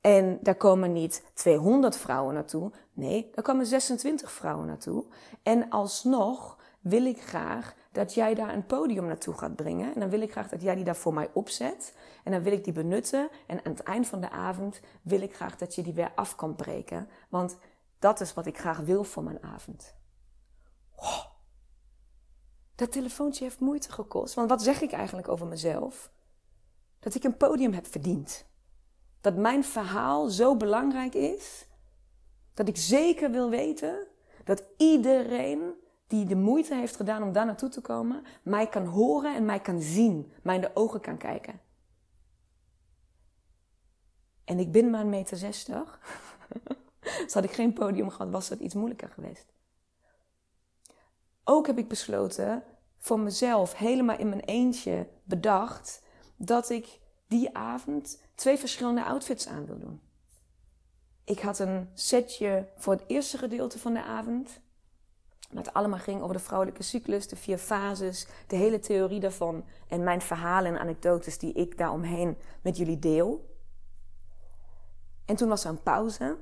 En 0.00 0.38
daar 0.42 0.54
komen 0.54 0.92
niet 0.92 1.24
200 1.34 1.96
vrouwen 1.96 2.34
naartoe. 2.34 2.72
Nee, 2.92 3.30
daar 3.34 3.44
komen 3.44 3.66
26 3.66 4.32
vrouwen 4.32 4.66
naartoe. 4.66 5.04
En 5.42 5.68
alsnog 5.68 6.58
wil 6.80 7.04
ik 7.04 7.20
graag 7.20 7.74
dat 7.92 8.14
jij 8.14 8.34
daar 8.34 8.54
een 8.54 8.66
podium 8.66 9.06
naartoe 9.06 9.34
gaat 9.34 9.56
brengen. 9.56 9.94
En 9.94 10.00
dan 10.00 10.10
wil 10.10 10.20
ik 10.20 10.30
graag 10.32 10.48
dat 10.48 10.62
jij 10.62 10.74
die 10.74 10.84
daar 10.84 10.96
voor 10.96 11.14
mij 11.14 11.30
opzet. 11.32 11.96
En 12.24 12.32
dan 12.32 12.42
wil 12.42 12.52
ik 12.52 12.64
die 12.64 12.72
benutten. 12.72 13.28
En 13.46 13.64
aan 13.64 13.72
het 13.72 13.82
eind 13.82 14.06
van 14.06 14.20
de 14.20 14.30
avond 14.30 14.80
wil 15.02 15.20
ik 15.20 15.34
graag 15.34 15.56
dat 15.56 15.74
je 15.74 15.82
die 15.82 15.92
weer 15.94 16.12
af 16.14 16.34
kan 16.34 16.54
breken. 16.54 17.08
Want 17.28 17.56
dat 17.98 18.20
is 18.20 18.34
wat 18.34 18.46
ik 18.46 18.58
graag 18.58 18.78
wil 18.78 19.04
voor 19.04 19.22
mijn 19.22 19.42
avond. 19.42 19.94
Oh. 20.96 21.31
Dat 22.82 22.92
telefoontje 22.92 23.44
heeft 23.44 23.60
moeite 23.60 23.92
gekost. 23.92 24.34
Want 24.34 24.48
wat 24.48 24.62
zeg 24.62 24.80
ik 24.80 24.92
eigenlijk 24.92 25.28
over 25.28 25.46
mezelf? 25.46 26.10
Dat 26.98 27.14
ik 27.14 27.24
een 27.24 27.36
podium 27.36 27.72
heb 27.72 27.86
verdiend. 27.86 28.46
Dat 29.20 29.36
mijn 29.36 29.64
verhaal 29.64 30.28
zo 30.28 30.56
belangrijk 30.56 31.14
is. 31.14 31.66
Dat 32.54 32.68
ik 32.68 32.76
zeker 32.76 33.30
wil 33.30 33.50
weten 33.50 34.06
dat 34.44 34.64
iedereen 34.76 35.74
die 36.06 36.24
de 36.24 36.36
moeite 36.36 36.74
heeft 36.74 36.96
gedaan 36.96 37.22
om 37.22 37.32
daar 37.32 37.46
naartoe 37.46 37.68
te 37.68 37.80
komen, 37.80 38.24
mij 38.42 38.68
kan 38.68 38.86
horen 38.86 39.34
en 39.34 39.44
mij 39.44 39.60
kan 39.60 39.80
zien, 39.80 40.32
mij 40.42 40.54
in 40.54 40.60
de 40.60 40.70
ogen 40.74 41.00
kan 41.00 41.16
kijken. 41.16 41.60
En 44.44 44.58
ik 44.58 44.72
ben 44.72 44.90
maar 44.90 45.00
een 45.00 45.08
meter 45.08 45.36
zestig. 45.36 46.00
dus 47.24 47.34
had 47.34 47.44
ik 47.44 47.52
geen 47.52 47.72
podium 47.72 48.10
gehad, 48.10 48.30
was 48.30 48.48
dat 48.48 48.58
iets 48.58 48.74
moeilijker 48.74 49.08
geweest. 49.08 49.52
Ook 51.44 51.66
heb 51.66 51.78
ik 51.78 51.88
besloten 51.88 52.64
voor 53.02 53.20
mezelf, 53.20 53.74
helemaal 53.74 54.18
in 54.18 54.28
mijn 54.28 54.40
eentje 54.40 55.08
bedacht, 55.24 56.02
dat 56.36 56.70
ik 56.70 56.98
die 57.26 57.56
avond 57.56 58.22
twee 58.34 58.58
verschillende 58.58 59.04
outfits 59.04 59.48
aan 59.48 59.66
wil 59.66 59.78
doen. 59.78 60.00
Ik 61.24 61.40
had 61.40 61.58
een 61.58 61.88
setje 61.94 62.68
voor 62.76 62.92
het 62.92 63.04
eerste 63.06 63.38
gedeelte 63.38 63.78
van 63.78 63.92
de 63.92 64.02
avond. 64.02 64.60
Dat 65.50 65.72
allemaal 65.72 65.98
ging 65.98 66.22
over 66.22 66.36
de 66.36 66.42
vrouwelijke 66.42 66.82
cyclus, 66.82 67.28
de 67.28 67.36
vier 67.36 67.58
fases, 67.58 68.26
de 68.46 68.56
hele 68.56 68.78
theorie 68.78 69.20
daarvan 69.20 69.64
en 69.88 70.04
mijn 70.04 70.20
verhalen 70.20 70.72
en 70.72 70.80
anekdotes 70.80 71.38
die 71.38 71.52
ik 71.52 71.78
daaromheen 71.78 72.36
met 72.62 72.76
jullie 72.76 72.98
deel. 72.98 73.56
En 75.24 75.36
toen 75.36 75.48
was 75.48 75.64
er 75.64 75.70
een 75.70 75.82
pauze. 75.82 76.36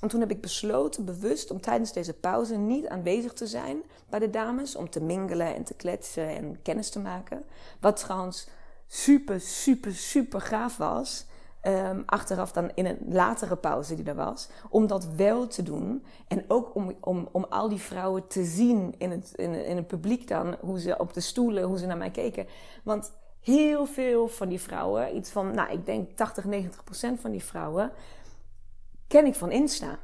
En 0.00 0.08
toen 0.08 0.20
heb 0.20 0.30
ik 0.30 0.40
besloten, 0.40 1.04
bewust, 1.04 1.50
om 1.50 1.60
tijdens 1.60 1.92
deze 1.92 2.12
pauze 2.12 2.56
niet 2.56 2.88
aanwezig 2.88 3.32
te 3.32 3.46
zijn 3.46 3.82
bij 4.08 4.18
de 4.18 4.30
dames. 4.30 4.76
Om 4.76 4.90
te 4.90 5.02
mingelen 5.02 5.54
en 5.54 5.64
te 5.64 5.74
kletsen 5.74 6.28
en 6.28 6.62
kennis 6.62 6.90
te 6.90 6.98
maken. 6.98 7.44
Wat 7.80 7.96
trouwens 7.96 8.48
super, 8.86 9.40
super, 9.40 9.94
super 9.94 10.40
gaaf 10.40 10.76
was. 10.76 11.28
Um, 11.62 12.02
achteraf 12.06 12.52
dan 12.52 12.70
in 12.74 12.86
een 12.86 12.98
latere 13.08 13.56
pauze 13.56 13.94
die 13.94 14.04
er 14.04 14.14
was. 14.14 14.48
Om 14.68 14.86
dat 14.86 15.06
wel 15.06 15.46
te 15.46 15.62
doen. 15.62 16.04
En 16.28 16.44
ook 16.48 16.74
om, 16.74 16.92
om, 17.00 17.28
om 17.32 17.46
al 17.48 17.68
die 17.68 17.80
vrouwen 17.80 18.26
te 18.26 18.44
zien 18.44 18.94
in 18.98 19.10
het, 19.10 19.32
in, 19.34 19.66
in 19.66 19.76
het 19.76 19.86
publiek 19.86 20.28
dan. 20.28 20.56
Hoe 20.60 20.80
ze 20.80 20.98
op 20.98 21.14
de 21.14 21.20
stoelen, 21.20 21.62
hoe 21.62 21.78
ze 21.78 21.86
naar 21.86 21.96
mij 21.96 22.10
keken. 22.10 22.46
Want 22.84 23.12
heel 23.40 23.86
veel 23.86 24.28
van 24.28 24.48
die 24.48 24.60
vrouwen, 24.60 25.16
iets 25.16 25.30
van, 25.30 25.54
nou 25.54 25.72
ik 25.72 25.86
denk 25.86 26.16
80, 26.16 26.44
90 26.44 26.84
procent 26.84 27.20
van 27.20 27.30
die 27.30 27.44
vrouwen, 27.44 27.92
ken 29.10 29.26
ik 29.26 29.34
van 29.34 29.50
Insta. 29.50 29.98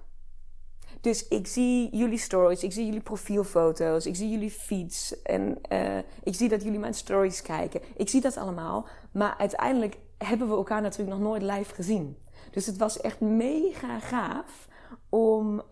Dus 1.00 1.28
ik 1.28 1.46
zie 1.46 1.96
jullie 1.96 2.18
stories, 2.18 2.62
ik 2.62 2.72
zie 2.72 2.84
jullie 2.84 3.00
profielfoto's, 3.00 4.06
ik 4.06 4.16
zie 4.16 4.30
jullie 4.30 4.50
feeds 4.50 5.22
en 5.22 5.58
uh, 5.72 5.98
ik 6.22 6.34
zie 6.34 6.48
dat 6.48 6.62
jullie 6.62 6.78
mijn 6.78 6.94
stories 6.94 7.42
kijken. 7.42 7.80
Ik 7.96 8.08
zie 8.08 8.20
dat 8.20 8.36
allemaal, 8.36 8.86
maar 9.12 9.34
uiteindelijk 9.38 9.96
hebben 10.18 10.48
we 10.48 10.54
elkaar 10.54 10.82
natuurlijk 10.82 11.18
nog 11.18 11.28
nooit 11.28 11.42
live 11.42 11.74
gezien. 11.74 12.16
Dus 12.50 12.66
het 12.66 12.76
was 12.76 13.00
echt 13.00 13.20
mega 13.20 13.98
gaaf 13.98 14.68
om 15.08 15.62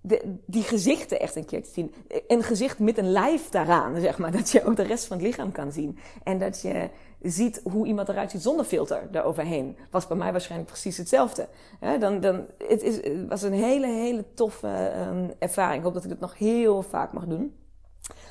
de, 0.00 0.36
die 0.46 0.62
gezichten 0.62 1.20
echt 1.20 1.36
een 1.36 1.44
keer 1.44 1.62
te 1.62 1.70
zien. 1.70 1.94
Een 2.26 2.42
gezicht 2.42 2.78
met 2.78 2.98
een 2.98 3.12
lijf 3.12 3.48
daaraan, 3.48 4.00
zeg 4.00 4.18
maar. 4.18 4.32
Dat 4.32 4.50
je 4.50 4.64
ook 4.64 4.76
de 4.76 4.82
rest 4.82 5.06
van 5.06 5.16
het 5.16 5.26
lichaam 5.26 5.52
kan 5.52 5.72
zien. 5.72 5.98
En 6.22 6.38
dat 6.38 6.60
je 6.62 6.90
ziet 7.24 7.60
hoe 7.64 7.86
iemand 7.86 8.08
eruit 8.08 8.30
ziet 8.30 8.42
zonder 8.42 8.64
filter 8.64 9.08
eroverheen. 9.12 9.78
Was 9.90 10.06
bij 10.06 10.16
mij 10.16 10.32
waarschijnlijk 10.32 10.70
precies 10.70 10.96
hetzelfde. 10.96 11.48
dan, 12.00 12.20
dan, 12.20 12.46
het, 12.68 12.82
is, 12.82 13.00
was 13.28 13.42
een 13.42 13.52
hele, 13.52 13.86
hele 13.86 14.24
toffe 14.34 14.92
um, 15.08 15.30
ervaring. 15.38 15.76
Ik 15.76 15.84
hoop 15.84 15.94
dat 15.94 16.04
ik 16.04 16.10
het 16.10 16.20
nog 16.20 16.38
heel 16.38 16.82
vaak 16.82 17.12
mag 17.12 17.26
doen. 17.26 17.56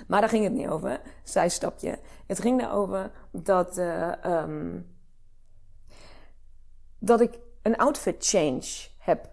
Maar 0.08 0.20
daar 0.20 0.30
ging 0.30 0.44
het 0.44 0.54
niet 0.54 0.68
over, 0.68 1.02
zijstapje. 1.24 2.00
Het 2.28 2.42
ging 2.42 2.62
erover 2.62 3.12
dat, 3.32 3.78
uh, 3.78 4.12
um, 4.26 4.96
dat 7.00 7.22
ik 7.22 7.40
een 7.62 7.78
outfit 7.78 8.26
change 8.26 8.64
heb 8.98 9.30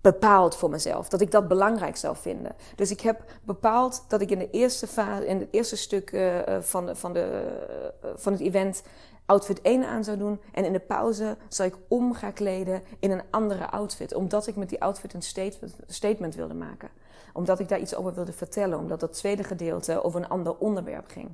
bepaald 0.00 0.56
voor 0.56 0.70
mezelf. 0.70 1.08
Dat 1.08 1.20
ik 1.20 1.30
dat 1.30 1.48
belangrijk 1.48 1.96
zou 1.96 2.16
vinden. 2.16 2.54
Dus 2.74 2.90
ik 2.90 3.00
heb 3.00 3.24
bepaald 3.44 4.04
dat 4.08 4.20
ik 4.20 4.30
in 4.30 4.38
de 4.38 4.50
eerste 4.50 4.86
fase, 4.86 5.26
in 5.26 5.38
het 5.38 5.48
eerste 5.50 5.76
stuk 5.76 6.12
uh, 6.12 6.38
van, 6.60 6.86
de, 6.86 6.96
van, 6.96 7.12
de, 7.12 7.56
uh, 8.04 8.10
van 8.14 8.32
het 8.32 8.42
event 8.42 8.82
outfit 9.26 9.60
1 9.60 9.84
aan 9.84 10.04
zou 10.04 10.16
doen. 10.16 10.40
En 10.52 10.64
in 10.64 10.72
de 10.72 10.80
pauze 10.80 11.36
zou 11.48 11.68
ik 11.68 11.76
om 11.88 12.14
kleden 12.34 12.82
in 12.98 13.10
een 13.10 13.22
andere 13.30 13.70
outfit. 13.70 14.14
Omdat 14.14 14.46
ik 14.46 14.56
met 14.56 14.68
die 14.68 14.80
outfit 14.80 15.14
een 15.14 15.22
statement, 15.22 15.76
statement 15.86 16.34
wilde 16.34 16.54
maken. 16.54 16.88
Omdat 17.32 17.58
ik 17.58 17.68
daar 17.68 17.80
iets 17.80 17.94
over 17.94 18.14
wilde 18.14 18.32
vertellen. 18.32 18.78
Omdat 18.78 19.00
dat 19.00 19.12
tweede 19.12 19.44
gedeelte 19.44 20.02
over 20.02 20.20
een 20.20 20.28
ander 20.28 20.58
onderwerp 20.58 21.08
ging. 21.08 21.30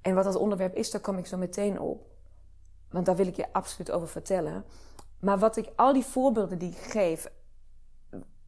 En 0.00 0.14
wat 0.14 0.24
dat 0.24 0.36
onderwerp 0.36 0.74
is, 0.74 0.90
daar 0.90 1.00
kom 1.00 1.18
ik 1.18 1.26
zo 1.26 1.36
meteen 1.36 1.80
op. 1.80 2.06
Want 2.90 3.06
daar 3.06 3.16
wil 3.16 3.26
ik 3.26 3.36
je 3.36 3.52
absoluut 3.52 3.90
over 3.90 4.08
vertellen. 4.08 4.64
Maar 5.22 5.38
wat 5.38 5.56
ik, 5.56 5.68
al 5.76 5.92
die 5.92 6.04
voorbeelden 6.04 6.58
die 6.58 6.70
ik 6.70 6.76
geef, 6.76 7.30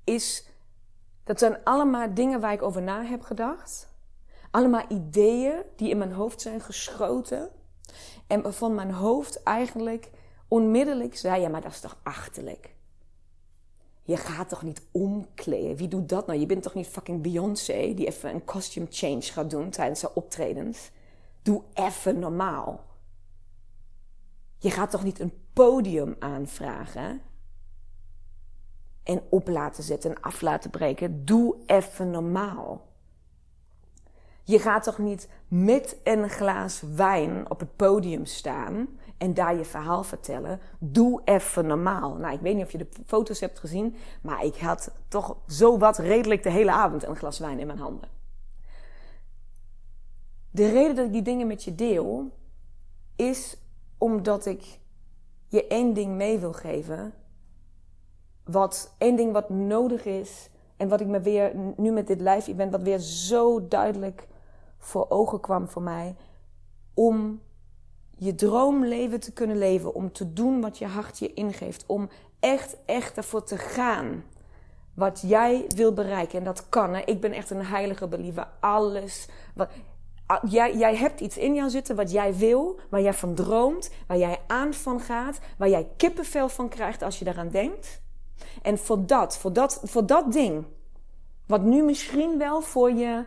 is, 0.04 0.46
dat 1.24 1.38
zijn 1.38 1.64
allemaal 1.64 2.14
dingen 2.14 2.40
waar 2.40 2.52
ik 2.52 2.62
over 2.62 2.82
na 2.82 3.04
heb 3.04 3.22
gedacht. 3.22 3.88
Allemaal 4.50 4.84
ideeën 4.88 5.62
die 5.76 5.90
in 5.90 5.98
mijn 5.98 6.12
hoofd 6.12 6.40
zijn 6.40 6.60
geschoten. 6.60 7.50
En 8.26 8.42
waarvan 8.42 8.74
mijn 8.74 8.90
hoofd 8.90 9.42
eigenlijk 9.42 10.10
onmiddellijk 10.48 11.16
zei, 11.16 11.40
ja, 11.40 11.48
maar 11.48 11.60
dat 11.60 11.72
is 11.72 11.80
toch 11.80 11.98
achterlijk. 12.02 12.74
Je 14.02 14.16
gaat 14.16 14.48
toch 14.48 14.62
niet 14.62 14.82
omkleden? 14.90 15.76
Wie 15.76 15.88
doet 15.88 16.08
dat 16.08 16.26
nou? 16.26 16.38
Je 16.38 16.46
bent 16.46 16.62
toch 16.62 16.74
niet 16.74 16.86
fucking 16.86 17.22
Beyoncé 17.22 17.94
die 17.94 18.06
even 18.06 18.34
een 18.34 18.44
costume 18.44 18.86
change 18.90 19.22
gaat 19.22 19.50
doen 19.50 19.70
tijdens 19.70 20.02
haar 20.02 20.12
optredens? 20.14 20.90
Doe 21.42 21.62
even 21.74 22.18
normaal. 22.18 22.84
Je 24.58 24.70
gaat 24.70 24.90
toch 24.90 25.04
niet 25.04 25.20
een 25.20 25.43
podium 25.54 26.16
aanvragen 26.18 27.20
en 29.02 29.22
op 29.28 29.48
laten 29.48 29.82
zetten 29.82 30.10
en 30.10 30.20
af 30.20 30.40
laten 30.40 30.70
breken? 30.70 31.24
Doe 31.24 31.56
even 31.66 32.10
normaal. 32.10 32.86
Je 34.44 34.58
gaat 34.58 34.82
toch 34.82 34.98
niet 34.98 35.28
met 35.48 35.96
een 36.04 36.30
glaas 36.30 36.82
wijn 36.94 37.50
op 37.50 37.60
het 37.60 37.76
podium 37.76 38.24
staan 38.24 38.88
en 39.18 39.34
daar 39.34 39.56
je 39.56 39.64
verhaal 39.64 40.04
vertellen? 40.04 40.60
Doe 40.78 41.20
even 41.24 41.66
normaal. 41.66 42.14
Nou, 42.14 42.34
ik 42.34 42.40
weet 42.40 42.54
niet 42.54 42.64
of 42.64 42.72
je 42.72 42.78
de 42.78 42.88
foto's 43.06 43.40
hebt 43.40 43.58
gezien, 43.58 43.96
maar 44.22 44.44
ik 44.44 44.56
had 44.56 44.92
toch 45.08 45.36
zo 45.48 45.78
wat 45.78 45.98
redelijk 45.98 46.42
de 46.42 46.50
hele 46.50 46.70
avond 46.70 47.04
een 47.04 47.16
glas 47.16 47.38
wijn 47.38 47.58
in 47.58 47.66
mijn 47.66 47.78
handen. 47.78 48.08
De 50.50 50.70
reden 50.70 50.96
dat 50.96 51.06
ik 51.06 51.12
die 51.12 51.22
dingen 51.22 51.46
met 51.46 51.64
je 51.64 51.74
deel, 51.74 52.30
is 53.16 53.56
omdat 53.98 54.46
ik 54.46 54.78
je 55.54 55.66
één 55.66 55.92
ding 55.92 56.14
mee 56.14 56.38
wil 56.38 56.52
geven. 56.52 57.14
Wat 58.44 58.94
één 58.98 59.16
ding 59.16 59.32
wat 59.32 59.50
nodig 59.50 60.04
is. 60.04 60.50
En 60.76 60.88
wat 60.88 61.00
ik 61.00 61.06
me 61.06 61.20
weer 61.20 61.52
nu 61.76 61.92
met 61.92 62.06
dit 62.06 62.20
live 62.20 62.50
event, 62.50 62.72
wat 62.72 62.82
weer 62.82 62.98
zo 62.98 63.68
duidelijk 63.68 64.26
voor 64.78 65.06
ogen 65.08 65.40
kwam 65.40 65.68
voor 65.68 65.82
mij. 65.82 66.16
Om 66.94 67.40
je 68.16 68.34
droomleven 68.34 69.20
te 69.20 69.32
kunnen 69.32 69.58
leven. 69.58 69.94
Om 69.94 70.12
te 70.12 70.32
doen 70.32 70.60
wat 70.60 70.78
je 70.78 70.86
hart 70.86 71.18
je 71.18 71.34
ingeeft. 71.34 71.84
Om 71.86 72.08
echt, 72.40 72.76
echt 72.84 73.16
ervoor 73.16 73.44
te 73.44 73.56
gaan. 73.56 74.24
Wat 74.94 75.22
jij 75.26 75.64
wil 75.76 75.92
bereiken. 75.92 76.38
En 76.38 76.44
dat 76.44 76.68
kan. 76.68 76.94
Hè? 76.94 77.00
Ik 77.00 77.20
ben 77.20 77.32
echt 77.32 77.50
een 77.50 77.64
heilige 77.64 78.08
believer. 78.08 78.48
Alles. 78.60 79.28
Wat, 79.54 79.68
jij, 80.48 80.76
jij 80.76 80.96
hebt 80.96 81.20
iets 81.20 81.36
in 81.36 81.54
jou 81.54 81.70
zitten 81.70 81.96
wat 81.96 82.10
jij 82.10 82.34
wil, 82.34 82.80
waar 82.90 83.00
jij 83.00 83.14
van 83.14 83.34
droomt, 83.34 83.90
waar 84.06 84.18
jij 84.18 84.38
aan 84.46 84.74
van 84.74 85.00
gaat, 85.00 85.38
waar 85.58 85.68
jij 85.68 85.88
kippenvel 85.96 86.48
van 86.48 86.68
krijgt 86.68 87.02
als 87.02 87.18
je 87.18 87.24
daaraan 87.24 87.48
denkt. 87.48 88.02
En 88.62 88.78
voor 88.78 89.06
dat, 89.06 89.38
voor 89.38 89.52
dat, 89.52 89.80
voor 89.82 90.06
dat 90.06 90.32
ding, 90.32 90.64
wat 91.46 91.62
nu 91.62 91.82
misschien 91.82 92.38
wel 92.38 92.60
voor 92.60 92.92
je 92.92 93.24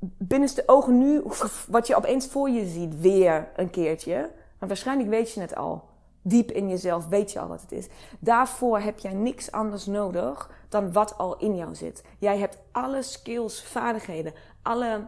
binnenste 0.00 0.62
ogen 0.66 0.98
nu, 0.98 1.22
wat 1.68 1.86
je 1.86 1.96
opeens 1.96 2.26
voor 2.26 2.50
je 2.50 2.66
ziet, 2.66 3.00
weer 3.00 3.48
een 3.56 3.70
keertje. 3.70 4.30
Maar 4.58 4.68
waarschijnlijk 4.68 5.08
weet 5.08 5.32
je 5.32 5.40
het 5.40 5.54
al. 5.54 5.84
Diep 6.22 6.50
in 6.50 6.68
jezelf 6.68 7.08
weet 7.08 7.32
je 7.32 7.40
al 7.40 7.48
wat 7.48 7.60
het 7.60 7.72
is. 7.72 7.86
Daarvoor 8.18 8.78
heb 8.78 8.98
jij 8.98 9.12
niks 9.12 9.52
anders 9.52 9.86
nodig 9.86 10.50
dan 10.68 10.92
wat 10.92 11.18
al 11.18 11.36
in 11.36 11.56
jou 11.56 11.74
zit. 11.74 12.04
Jij 12.18 12.38
hebt 12.38 12.58
alle 12.72 13.02
skills, 13.02 13.62
vaardigheden, 13.62 14.34
alle 14.62 15.06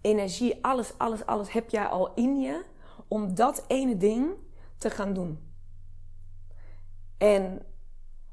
energie, 0.00 0.64
alles, 0.64 0.98
alles, 0.98 1.26
alles 1.26 1.52
heb 1.52 1.70
jij 1.70 1.86
al 1.86 2.14
in 2.14 2.40
je 2.40 2.64
om 3.08 3.34
dat 3.34 3.64
ene 3.66 3.96
ding 3.96 4.32
te 4.78 4.90
gaan 4.90 5.12
doen. 5.12 5.48
En 7.18 7.62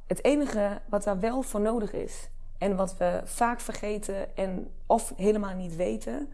het 0.06 0.24
enige 0.24 0.82
wat 0.90 1.04
daar 1.04 1.20
wel 1.20 1.42
voor 1.42 1.62
nodig 1.62 1.94
is 1.94 2.30
en 2.58 2.76
wat 2.76 2.98
we 2.98 3.22
vaak 3.24 3.60
vergeten 3.60 4.36
en 4.36 4.72
of 4.86 5.14
helemaal 5.16 5.56
niet 5.56 5.76
weten, 5.76 6.30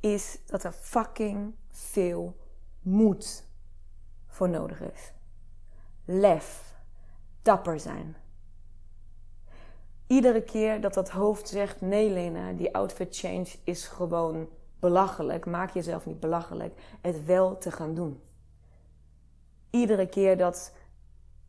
is 0.00 0.38
dat 0.46 0.64
er 0.64 0.72
fucking 0.72 1.54
veel 1.68 2.36
moed 2.80 3.44
voor 4.26 4.48
nodig 4.48 4.80
is. 4.80 5.12
Lef, 6.04 6.74
dapper 7.42 7.80
zijn. 7.80 8.16
Iedere 10.10 10.42
keer 10.42 10.80
dat 10.80 10.94
dat 10.94 11.10
hoofd 11.10 11.48
zegt: 11.48 11.80
nee, 11.80 12.10
Lena, 12.10 12.52
die 12.52 12.74
outfit 12.74 13.16
change 13.16 13.48
is 13.64 13.86
gewoon 13.86 14.48
belachelijk. 14.78 15.46
Maak 15.46 15.70
jezelf 15.70 16.06
niet 16.06 16.20
belachelijk. 16.20 16.80
Het 17.00 17.24
wel 17.24 17.58
te 17.58 17.70
gaan 17.70 17.94
doen. 17.94 18.20
Iedere 19.70 20.06
keer 20.06 20.36
dat 20.36 20.72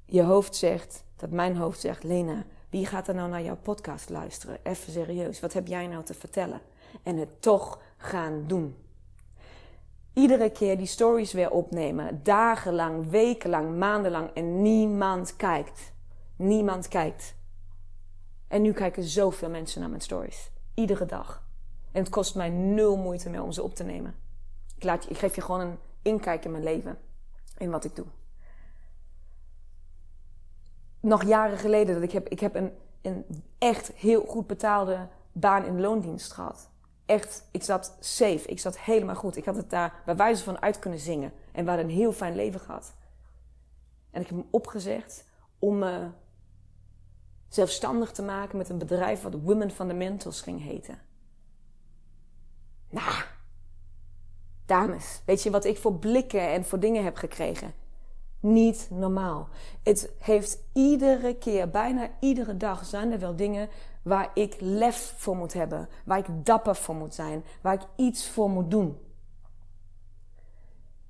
je 0.05 0.23
hoofd 0.23 0.55
zegt, 0.55 1.03
dat 1.15 1.29
mijn 1.29 1.57
hoofd 1.57 1.79
zegt: 1.79 2.03
Lena, 2.03 2.43
wie 2.69 2.85
gaat 2.85 3.07
er 3.07 3.15
nou 3.15 3.29
naar 3.29 3.41
jouw 3.41 3.57
podcast 3.61 4.09
luisteren? 4.09 4.57
Even 4.63 4.91
serieus, 4.91 5.39
wat 5.39 5.53
heb 5.53 5.67
jij 5.67 5.87
nou 5.87 6.03
te 6.03 6.13
vertellen? 6.13 6.61
En 7.03 7.17
het 7.17 7.41
toch 7.41 7.79
gaan 7.97 8.43
doen. 8.47 8.75
Iedere 10.13 10.49
keer 10.49 10.77
die 10.77 10.85
stories 10.85 11.33
weer 11.33 11.51
opnemen, 11.51 12.23
dagenlang, 12.23 13.09
wekenlang, 13.09 13.77
maandenlang 13.77 14.29
en 14.33 14.61
niemand 14.61 15.35
kijkt. 15.35 15.93
Niemand 16.35 16.87
kijkt. 16.87 17.39
En 18.51 18.61
nu 18.61 18.73
kijken 18.73 19.03
zoveel 19.03 19.49
mensen 19.49 19.79
naar 19.79 19.89
mijn 19.89 20.01
stories. 20.01 20.51
Iedere 20.73 21.05
dag. 21.05 21.43
En 21.91 22.01
het 22.01 22.11
kost 22.11 22.35
mij 22.35 22.49
nul 22.49 22.97
moeite 22.97 23.29
meer 23.29 23.43
om 23.43 23.51
ze 23.51 23.63
op 23.63 23.75
te 23.75 23.83
nemen. 23.83 24.15
Ik, 24.75 24.83
laat 24.83 25.09
ik 25.09 25.17
geef 25.17 25.35
je 25.35 25.41
gewoon 25.41 25.59
een 25.59 25.77
inkijk 26.01 26.45
in 26.45 26.51
mijn 26.51 26.63
leven. 26.63 26.97
In 27.57 27.69
wat 27.69 27.83
ik 27.83 27.95
doe. 27.95 28.05
Nog 30.99 31.23
jaren 31.23 31.57
geleden 31.57 31.93
dat 31.93 32.03
ik 32.03 32.11
heb, 32.11 32.27
ik 32.27 32.39
heb 32.39 32.55
een, 32.55 32.71
een 33.01 33.43
echt 33.57 33.91
heel 33.91 34.25
goed 34.25 34.47
betaalde 34.47 35.07
baan 35.31 35.65
in 35.65 35.81
loondienst 35.81 36.31
gehad. 36.31 36.69
Echt, 37.05 37.47
ik 37.51 37.63
zat 37.63 37.97
safe. 37.99 38.47
Ik 38.47 38.59
zat 38.59 38.79
helemaal 38.79 39.15
goed. 39.15 39.35
Ik 39.35 39.45
had 39.45 39.55
het 39.55 39.69
daar 39.69 40.01
bij 40.05 40.15
wijze 40.15 40.43
van 40.43 40.61
uit 40.61 40.79
kunnen 40.79 40.99
zingen. 40.99 41.33
En 41.51 41.63
we 41.63 41.69
hadden 41.69 41.89
een 41.89 41.95
heel 41.95 42.13
fijn 42.13 42.35
leven 42.35 42.59
gehad. 42.59 42.93
En 44.09 44.21
ik 44.21 44.27
heb 44.27 44.37
hem 44.37 44.47
opgezegd 44.49 45.25
om 45.59 45.77
me 45.77 46.09
zelfstandig 47.53 48.11
te 48.11 48.21
maken 48.21 48.57
met 48.57 48.69
een 48.69 48.77
bedrijf 48.77 49.21
wat 49.21 49.35
Women 49.43 49.71
Fundamentals 49.71 50.41
ging 50.41 50.63
heten. 50.63 50.99
Nou, 52.89 53.23
dames, 54.65 55.21
weet 55.25 55.43
je 55.43 55.51
wat 55.51 55.65
ik 55.65 55.77
voor 55.77 55.93
blikken 55.93 56.49
en 56.49 56.65
voor 56.65 56.79
dingen 56.79 57.03
heb 57.03 57.15
gekregen? 57.15 57.73
Niet 58.39 58.87
normaal. 58.89 59.49
Het 59.83 60.11
heeft 60.17 60.59
iedere 60.73 61.35
keer, 61.35 61.69
bijna 61.69 62.09
iedere 62.19 62.57
dag, 62.57 62.85
zijn 62.85 63.11
er 63.11 63.19
wel 63.19 63.35
dingen 63.35 63.69
waar 64.01 64.31
ik 64.33 64.55
lef 64.59 65.13
voor 65.17 65.35
moet 65.35 65.53
hebben, 65.53 65.89
waar 66.05 66.17
ik 66.17 66.45
dapper 66.45 66.75
voor 66.75 66.95
moet 66.95 67.15
zijn, 67.15 67.43
waar 67.61 67.73
ik 67.73 67.87
iets 67.95 68.29
voor 68.29 68.49
moet 68.49 68.71
doen. 68.71 68.97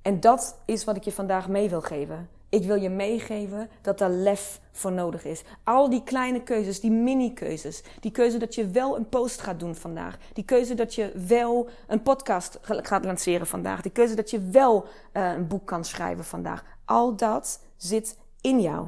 En 0.02 0.20
dat 0.20 0.62
is 0.66 0.84
wat 0.84 0.96
ik 0.96 1.04
je 1.04 1.12
vandaag 1.12 1.48
mee 1.48 1.70
wil 1.70 1.82
geven. 1.82 2.30
Ik 2.52 2.64
wil 2.64 2.76
je 2.76 2.90
meegeven 2.90 3.70
dat 3.82 3.98
daar 3.98 4.10
lef 4.10 4.62
voor 4.72 4.92
nodig 4.92 5.26
is. 5.26 5.44
Al 5.64 5.90
die 5.90 6.04
kleine 6.04 6.44
keuzes, 6.44 6.80
die 6.80 6.92
mini-keuzes. 6.92 7.84
Die 8.00 8.12
keuze 8.12 8.38
dat 8.38 8.56
je 8.56 8.68
wel 8.68 8.98
een 8.98 9.10
post 9.10 9.42
gaat 9.42 9.60
doen 9.60 9.76
vandaag. 9.76 10.18
Die 10.34 10.44
keuze 10.44 10.74
dat 10.74 10.96
je 10.96 11.12
wel 11.28 11.70
een 11.88 12.02
podcast 12.02 12.60
gaat 12.62 13.06
lanceren 13.06 13.48
vandaag. 13.48 13.82
Die 13.82 13.92
keuze 13.92 14.16
dat 14.16 14.30
je 14.30 14.40
wel 14.40 14.86
uh, 15.14 15.32
een 15.32 15.48
boek 15.48 15.68
kan 15.68 15.86
schrijven 15.86 16.26
vandaag. 16.26 16.64
Al 16.86 17.16
dat 17.16 17.62
zit 17.78 18.18
in 18.42 18.62
jou. 18.62 18.88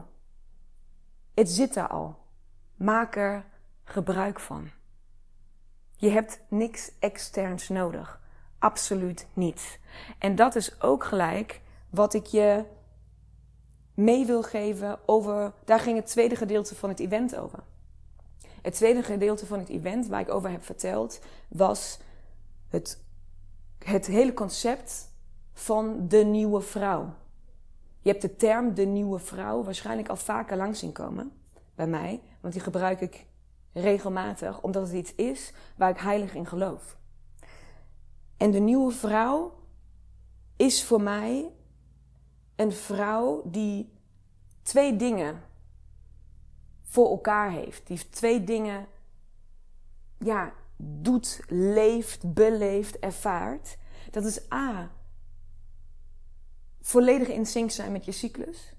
Het 1.34 1.50
zit 1.50 1.74
daar 1.74 1.88
al. 1.88 2.18
Maak 2.76 3.16
er 3.16 3.46
gebruik 3.84 4.40
van. 4.40 4.70
Je 5.96 6.10
hebt 6.10 6.42
niks 6.50 6.92
externs 7.00 7.70
nodig. 7.70 8.22
Absoluut 8.60 9.28
niet. 9.34 9.80
En 10.18 10.36
dat 10.36 10.56
is 10.56 10.82
ook 10.82 11.04
gelijk 11.04 11.62
wat 11.90 12.14
ik 12.14 12.26
je 12.26 12.64
mee 13.94 14.26
wil 14.26 14.44
geven 14.44 15.00
over. 15.06 15.54
Daar 15.66 15.80
ging 15.80 15.98
het 15.98 16.06
tweede 16.06 16.36
gedeelte 16.36 16.76
van 16.76 16.90
het 16.90 17.00
event 17.00 17.36
over. 17.36 17.60
Het 18.62 18.74
tweede 18.74 19.04
gedeelte 19.04 19.46
van 19.46 19.60
het 19.60 19.70
event 19.70 20.08
waar 20.08 20.22
ik 20.22 20.30
over 20.30 20.50
heb 20.50 20.64
verteld 20.64 21.20
was 21.48 22.00
het, 22.70 23.04
het 23.78 24.06
hele 24.06 24.34
concept 24.34 25.12
van 25.54 26.08
de 26.08 26.24
nieuwe 26.24 26.62
vrouw. 26.62 27.14
Je 28.00 28.10
hebt 28.10 28.22
de 28.22 28.36
term 28.36 28.74
de 28.74 28.86
nieuwe 28.86 29.20
vrouw 29.20 29.64
waarschijnlijk 29.64 30.10
al 30.10 30.16
vaker 30.16 30.58
langs 30.58 30.80
zien 30.80 30.92
komen 30.92 31.32
bij 31.76 31.88
mij, 31.88 32.22
want 32.42 32.54
die 32.54 32.64
gebruik 32.64 33.02
ik 33.02 33.26
regelmatig 33.74 34.62
omdat 34.62 34.88
het 34.88 34.96
iets 34.96 35.16
is 35.16 35.54
waar 35.78 35.90
ik 35.90 35.98
heilig 35.98 36.36
in 36.36 36.46
geloof. 36.46 36.98
En 38.38 38.52
de 38.52 38.60
nieuwe 38.60 38.92
vrouw 38.92 39.54
is 40.56 40.84
voor 40.84 41.02
mij 41.02 41.52
een 42.56 42.72
vrouw 42.72 43.42
die 43.46 43.94
twee 44.62 44.96
dingen 44.96 45.42
voor 46.84 47.10
elkaar 47.10 47.52
heeft. 47.52 47.88
Die 47.88 48.10
twee 48.10 48.44
dingen 48.44 48.88
ja, 50.20 50.54
doet, 50.78 51.40
leeft, 51.48 52.34
beleeft, 52.34 53.00
ervaart. 53.00 53.78
Dat 54.12 54.26
is 54.26 54.52
A. 54.52 54.92
Volledig 56.82 57.28
in 57.28 57.46
sync 57.46 57.72
zijn 57.72 57.92
met 57.92 58.06
je 58.06 58.12
cyclus. 58.12 58.74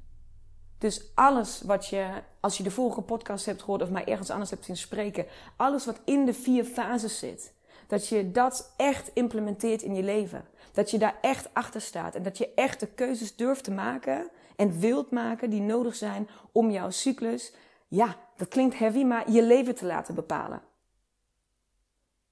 Dus 0.78 1.14
alles 1.14 1.62
wat 1.62 1.86
je, 1.86 2.22
als 2.40 2.56
je 2.56 2.62
de 2.62 2.70
vorige 2.70 3.00
podcast 3.00 3.46
hebt 3.46 3.60
gehoord 3.62 3.82
of 3.82 3.90
mij 3.90 4.04
ergens 4.04 4.30
anders 4.30 4.50
hebt 4.50 4.64
zien 4.64 4.76
spreken, 4.76 5.26
alles 5.56 5.86
wat 5.86 6.00
in 6.04 6.24
de 6.24 6.34
vier 6.34 6.64
fases 6.64 7.18
zit, 7.18 7.52
dat 7.86 8.08
je 8.08 8.30
dat 8.30 8.72
echt 8.76 9.10
implementeert 9.14 9.82
in 9.82 9.94
je 9.94 10.02
leven. 10.02 10.44
Dat 10.72 10.90
je 10.90 10.98
daar 10.98 11.18
echt 11.20 11.48
achter 11.52 11.80
staat 11.80 12.14
en 12.14 12.22
dat 12.22 12.38
je 12.38 12.54
echt 12.54 12.80
de 12.80 12.86
keuzes 12.86 13.36
durft 13.36 13.64
te 13.64 13.70
maken 13.70 14.30
en 14.56 14.78
wilt 14.78 15.10
maken 15.10 15.50
die 15.50 15.60
nodig 15.60 15.94
zijn 15.94 16.28
om 16.52 16.70
jouw 16.70 16.90
cyclus, 16.90 17.52
ja, 17.88 18.16
dat 18.36 18.48
klinkt 18.48 18.78
heavy, 18.78 19.04
maar 19.04 19.30
je 19.30 19.42
leven 19.42 19.74
te 19.74 19.86
laten 19.86 20.14
bepalen. 20.14 20.62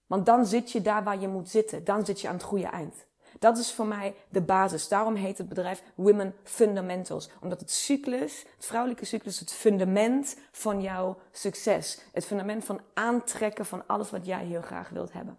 Want 0.06 0.26
dan 0.26 0.46
zit 0.46 0.72
je 0.72 0.80
daar 0.80 1.04
waar 1.04 1.20
je 1.20 1.28
moet 1.28 1.48
zitten. 1.48 1.84
Dan 1.84 2.04
zit 2.04 2.20
je 2.20 2.28
aan 2.28 2.34
het 2.34 2.42
goede 2.42 2.66
eind. 2.66 3.06
Dat 3.42 3.58
is 3.58 3.72
voor 3.72 3.86
mij 3.86 4.14
de 4.28 4.40
basis. 4.40 4.88
Daarom 4.88 5.14
heet 5.14 5.38
het 5.38 5.48
bedrijf 5.48 5.82
Women 5.94 6.34
Fundamentals. 6.42 7.28
Omdat 7.40 7.60
het 7.60 7.70
cyclus, 7.70 8.44
het 8.56 8.66
vrouwelijke 8.66 9.04
cyclus, 9.04 9.40
het 9.40 9.52
fundament 9.52 10.36
van 10.52 10.80
jouw 10.80 11.18
succes. 11.32 12.00
Het 12.12 12.24
fundament 12.24 12.64
van 12.64 12.80
aantrekken 12.94 13.66
van 13.66 13.86
alles 13.86 14.10
wat 14.10 14.26
jij 14.26 14.44
heel 14.44 14.62
graag 14.62 14.88
wilt 14.88 15.12
hebben. 15.12 15.38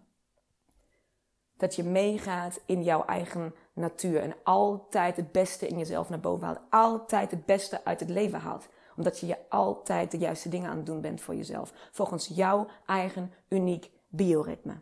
Dat 1.56 1.74
je 1.76 1.84
meegaat 1.84 2.60
in 2.66 2.82
jouw 2.82 3.04
eigen 3.04 3.54
natuur 3.72 4.20
en 4.20 4.34
altijd 4.42 5.16
het 5.16 5.32
beste 5.32 5.66
in 5.66 5.78
jezelf 5.78 6.08
naar 6.08 6.20
boven 6.20 6.46
haalt. 6.46 6.60
Altijd 6.70 7.30
het 7.30 7.46
beste 7.46 7.84
uit 7.84 8.00
het 8.00 8.08
leven 8.08 8.40
haalt. 8.40 8.68
Omdat 8.96 9.20
je 9.20 9.26
je 9.26 9.36
altijd 9.48 10.10
de 10.10 10.18
juiste 10.18 10.48
dingen 10.48 10.70
aan 10.70 10.76
het 10.76 10.86
doen 10.86 11.00
bent 11.00 11.20
voor 11.20 11.34
jezelf. 11.34 11.72
Volgens 11.92 12.26
jouw 12.26 12.66
eigen 12.86 13.32
uniek 13.48 13.90
bioritme. 14.08 14.80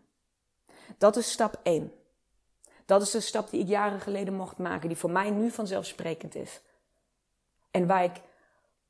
Dat 0.98 1.16
is 1.16 1.30
stap 1.30 1.60
1. 1.62 1.92
Dat 2.92 3.02
is 3.02 3.10
de 3.10 3.20
stap 3.20 3.50
die 3.50 3.60
ik 3.60 3.68
jaren 3.68 4.00
geleden 4.00 4.34
mocht 4.34 4.58
maken, 4.58 4.88
die 4.88 4.96
voor 4.96 5.10
mij 5.10 5.30
nu 5.30 5.50
vanzelfsprekend 5.50 6.34
is. 6.34 6.60
En 7.70 7.86
waar 7.86 8.04
ik 8.04 8.20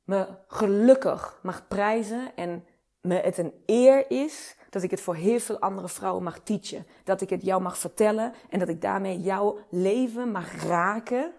me 0.03 0.27
gelukkig 0.47 1.39
mag 1.41 1.67
prijzen 1.67 2.35
en 2.35 2.65
me 3.01 3.15
het 3.15 3.37
een 3.37 3.53
eer 3.65 4.11
is 4.11 4.55
dat 4.69 4.83
ik 4.83 4.91
het 4.91 5.01
voor 5.01 5.15
heel 5.15 5.39
veel 5.39 5.59
andere 5.59 5.87
vrouwen 5.87 6.23
mag 6.23 6.39
teachen. 6.39 6.85
Dat 7.03 7.21
ik 7.21 7.29
het 7.29 7.43
jou 7.43 7.61
mag 7.61 7.77
vertellen 7.77 8.33
en 8.49 8.59
dat 8.59 8.67
ik 8.67 8.81
daarmee 8.81 9.21
jouw 9.21 9.59
leven 9.69 10.31
mag 10.31 10.63
raken, 10.63 11.33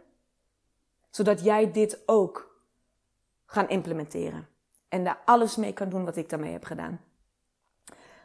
zodat 1.11 1.45
jij 1.45 1.73
dit 1.73 1.99
ook 2.07 2.61
gaan 3.47 3.69
implementeren. 3.69 4.49
En 4.89 5.05
daar 5.05 5.19
alles 5.25 5.57
mee 5.57 5.73
kan 5.73 5.89
doen 5.89 6.05
wat 6.05 6.17
ik 6.17 6.29
daarmee 6.29 6.53
heb 6.53 6.65
gedaan. 6.65 7.01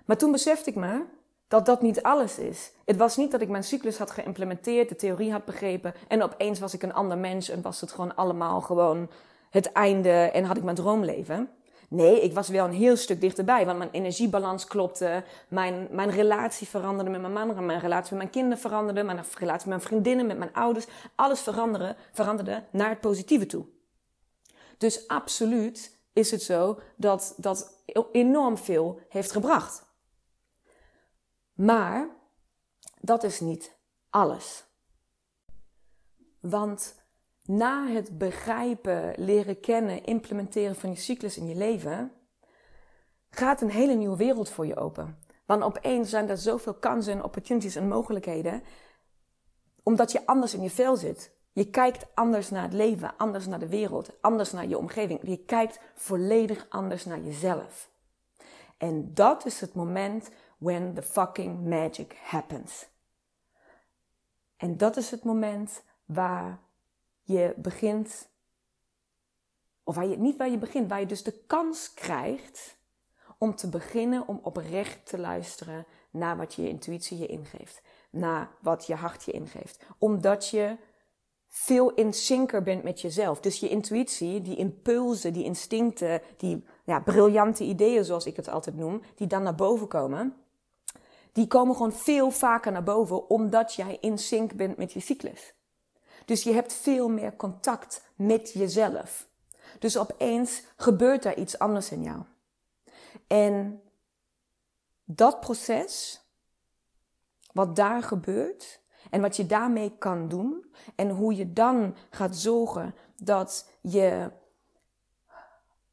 Maar 0.06 0.18
toen 0.18 0.32
besefte 0.32 0.70
ik 0.70 0.76
me 0.76 1.04
dat 1.50 1.66
dat 1.66 1.82
niet 1.82 2.02
alles 2.02 2.38
is. 2.38 2.72
Het 2.86 2.98
was 2.98 3.18
niet 3.18 3.32
dat 3.32 3.42
ik 3.42 3.50
mijn 3.50 3.64
cyclus 3.64 3.98
had 3.98 4.12
geïmplementeerd, 4.12 4.90
de 4.90 4.96
theorie 4.96 5.32
had 5.32 5.46
begrepen 5.46 5.94
en 6.08 6.24
opeens 6.24 6.60
was 6.60 6.74
ik 6.74 6.84
een 6.84 6.94
ander 6.94 7.18
mens 7.18 7.50
en 7.50 7.62
was 7.62 7.82
het 7.82 7.92
gewoon 7.92 8.16
allemaal 8.16 8.62
gewoon 8.62 9.10
het 9.50 9.72
einde 9.72 10.10
en 10.10 10.44
had 10.44 10.58
ik 10.58 10.64
mijn 10.64 10.76
droomleven. 10.76 11.50
Nee, 11.88 12.22
ik 12.22 12.34
was 12.34 12.50
wel 12.50 12.66
een 12.66 12.74
heel 12.74 12.98
stuk 12.98 13.22
dichterbij, 13.22 13.66
want 13.66 13.78
mijn 13.78 13.92
energiebalans 13.92 14.66
klopte, 14.66 15.24
mijn, 15.48 15.88
mijn 15.92 16.10
relatie 16.10 16.68
veranderde 16.68 17.12
met 17.12 17.22
mijn 17.22 17.34
man, 17.34 17.66
mijn 17.66 17.80
relatie 17.80 18.10
met 18.10 18.20
mijn 18.20 18.30
kinderen 18.30 18.58
veranderde, 18.58 19.04
mijn 19.04 19.24
relatie 19.38 19.70
met 19.70 19.78
mijn 19.78 19.82
vriendinnen, 19.82 20.26
met 20.26 20.38
mijn 20.38 20.54
ouders, 20.54 20.86
alles 21.16 21.42
veranderde, 21.42 21.96
veranderde 22.12 22.64
naar 22.72 22.90
het 22.90 23.00
positieve 23.00 23.46
toe. 23.46 23.66
Dus 24.78 25.08
absoluut 25.08 25.98
is 26.14 26.32
het 26.32 26.42
zo 26.42 26.80
dat 26.96 27.34
dat 27.38 27.74
enorm 28.12 28.58
veel 28.58 29.00
heeft 29.10 29.32
gebracht. 29.32 29.89
Maar 31.60 32.10
dat 33.02 33.24
is 33.24 33.40
niet 33.40 33.78
alles. 34.10 34.66
Want 36.40 36.96
na 37.44 37.88
het 37.88 38.18
begrijpen, 38.18 39.14
leren 39.18 39.60
kennen, 39.60 40.04
implementeren 40.04 40.76
van 40.76 40.90
je 40.90 40.96
cyclus 40.96 41.38
in 41.38 41.48
je 41.48 41.56
leven, 41.56 42.12
gaat 43.30 43.62
een 43.62 43.70
hele 43.70 43.94
nieuwe 43.94 44.18
wereld 44.18 44.50
voor 44.50 44.66
je 44.66 44.76
open. 44.76 45.20
Want 45.46 45.64
opeens 45.64 46.10
zijn 46.10 46.30
er 46.30 46.38
zoveel 46.38 46.74
kansen 46.74 47.14
en 47.14 47.24
opportunities 47.24 47.76
en 47.76 47.88
mogelijkheden, 47.88 48.64
omdat 49.84 50.12
je 50.12 50.26
anders 50.26 50.54
in 50.54 50.62
je 50.62 50.70
vel 50.70 50.96
zit. 50.96 51.32
Je 51.52 51.70
kijkt 51.70 52.06
anders 52.14 52.50
naar 52.50 52.64
het 52.64 52.74
leven, 52.74 53.18
anders 53.18 53.48
naar 53.48 53.60
de 53.60 53.70
wereld, 53.70 54.22
anders 54.22 54.52
naar 54.52 54.68
je 54.68 54.78
omgeving. 54.78 55.20
Je 55.24 55.38
kijkt 55.38 55.80
volledig 55.96 56.66
anders 56.70 57.06
naar 57.06 57.20
jezelf. 57.20 57.90
En 58.78 59.14
dat 59.14 59.46
is 59.46 59.62
het 59.62 59.74
moment 59.74 60.30
when 60.60 60.94
the 60.94 61.02
fucking 61.02 61.68
magic 61.68 62.18
happens. 62.24 62.88
En 64.58 64.78
dat 64.78 64.98
is 64.98 65.12
het 65.12 65.24
moment 65.24 65.84
waar 66.06 66.60
je 67.22 67.54
begint, 67.58 68.30
of 69.84 69.96
waar 69.96 70.08
je, 70.08 70.18
niet 70.18 70.38
waar 70.38 70.50
je 70.50 70.58
begint, 70.58 70.90
waar 70.90 71.00
je 71.00 71.06
dus 71.06 71.24
de 71.24 71.44
kans 71.48 71.94
krijgt 71.94 72.78
om 73.38 73.56
te 73.56 73.70
beginnen 73.70 74.28
om 74.28 74.40
oprecht 74.44 75.06
te 75.06 75.20
luisteren 75.20 75.86
naar 76.12 76.38
wat 76.38 76.54
je 76.54 76.70
intuïtie 76.70 77.18
je 77.18 77.26
ingeeft. 77.26 77.82
Naar 78.10 78.50
wat 78.62 78.88
je 78.88 78.96
hart 78.96 79.24
je 79.24 79.32
ingeeft. 79.32 79.86
Omdat 79.98 80.50
je 80.50 80.78
veel 81.48 81.94
in 81.94 82.14
syncer 82.14 82.64
bent 82.64 82.84
met 82.84 83.02
jezelf. 83.02 83.40
Dus 83.40 83.60
je 83.60 83.70
intuïtie, 83.70 84.42
die 84.42 84.56
impulsen, 84.56 85.34
die 85.34 85.44
instincten, 85.44 86.22
die 86.38 86.66
ja, 86.84 87.00
briljante 87.00 87.64
ideeën 87.64 88.06
zoals 88.06 88.26
ik 88.26 88.36
het 88.36 88.50
altijd 88.50 88.76
noem, 88.76 89.02
die 89.16 89.28
dan 89.28 89.44
naar 89.44 89.56
boven 89.56 89.88
komen, 89.88 90.36
die 91.40 91.48
komen 91.48 91.76
gewoon 91.76 91.94
veel 91.94 92.32
vaker 92.32 92.72
naar 92.72 92.84
boven 92.84 93.30
omdat 93.30 93.74
jij 93.74 93.98
in 94.02 94.18
sync 94.18 94.54
bent 94.54 94.78
met 94.78 94.94
je 94.94 95.00
cyclus. 95.00 95.54
Dus 96.26 96.44
je 96.44 96.54
hebt 96.54 96.74
veel 96.74 97.10
meer 97.10 97.36
contact 97.36 98.04
met 98.16 98.52
jezelf. 98.52 99.28
Dus 99.80 99.98
opeens 99.98 100.64
gebeurt 100.76 101.26
er 101.26 101.38
iets 101.38 101.60
anders 101.60 101.92
in 101.92 102.04
jou. 102.04 102.24
En 103.28 103.82
dat 105.04 105.40
proces, 105.40 106.22
wat 107.54 107.76
daar 107.76 108.04
gebeurt 108.04 108.82
en 109.10 109.22
wat 109.22 109.36
je 109.36 109.46
daarmee 109.46 109.98
kan 109.98 110.28
doen 110.28 110.74
en 110.96 111.10
hoe 111.10 111.36
je 111.36 111.54
dan 111.54 111.96
gaat 112.10 112.36
zorgen 112.36 112.96
dat 113.16 113.70
je 113.82 114.32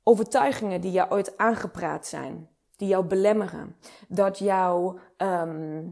overtuigingen 0.02 0.80
die 0.80 0.92
jou 0.92 1.11
ooit 1.11 1.37
aangepraat 1.37 2.06
zijn, 2.06 2.56
die 2.76 2.88
jou 2.88 3.04
belemmeren, 3.04 3.76
dat 4.08 4.38
jou, 4.38 4.98
ehm, 5.16 5.84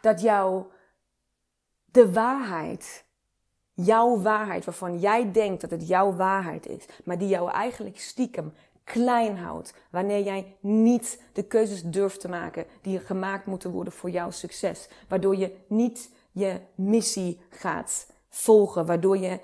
dat 0.00 0.20
jou 0.20 0.64
de 1.84 2.12
waarheid, 2.12 3.04
jouw 3.72 4.20
waarheid, 4.20 4.64
waarvan 4.64 4.98
jij 4.98 5.32
denkt 5.32 5.60
dat 5.60 5.70
het 5.70 5.88
jouw 5.88 6.14
waarheid 6.14 6.66
is, 6.66 6.84
maar 7.04 7.18
die 7.18 7.28
jou 7.28 7.50
eigenlijk 7.50 7.98
stiekem 7.98 8.52
klein 8.88 9.38
houdt. 9.38 9.74
Wanneer 9.90 10.22
jij 10.22 10.56
niet 10.60 11.22
de 11.32 11.42
keuzes 11.42 11.82
durft 11.82 12.20
te 12.20 12.28
maken 12.28 12.66
die 12.82 12.98
gemaakt 12.98 13.46
moeten 13.46 13.70
worden 13.70 13.92
voor 13.92 14.10
jouw 14.10 14.30
succes. 14.30 14.88
Waardoor 15.08 15.36
je 15.36 15.56
niet 15.66 16.10
je 16.32 16.60
missie 16.74 17.40
gaat 17.50 18.06
volgen. 18.28 18.86
Waardoor 18.86 19.18
je 19.18 19.40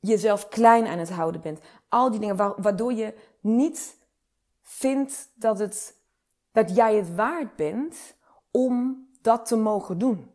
jezelf 0.00 0.48
klein 0.48 0.86
aan 0.86 0.98
het 0.98 1.10
houden 1.10 1.40
bent. 1.40 1.60
Al 1.88 2.10
die 2.10 2.20
dingen 2.20 2.36
waardoor 2.36 2.92
je 2.92 3.14
niet 3.46 3.96
vindt 4.62 5.32
dat, 5.34 5.58
het, 5.58 6.00
dat 6.52 6.76
jij 6.76 6.96
het 6.96 7.14
waard 7.14 7.56
bent 7.56 8.16
om 8.50 9.06
dat 9.20 9.46
te 9.46 9.56
mogen 9.56 9.98
doen. 9.98 10.30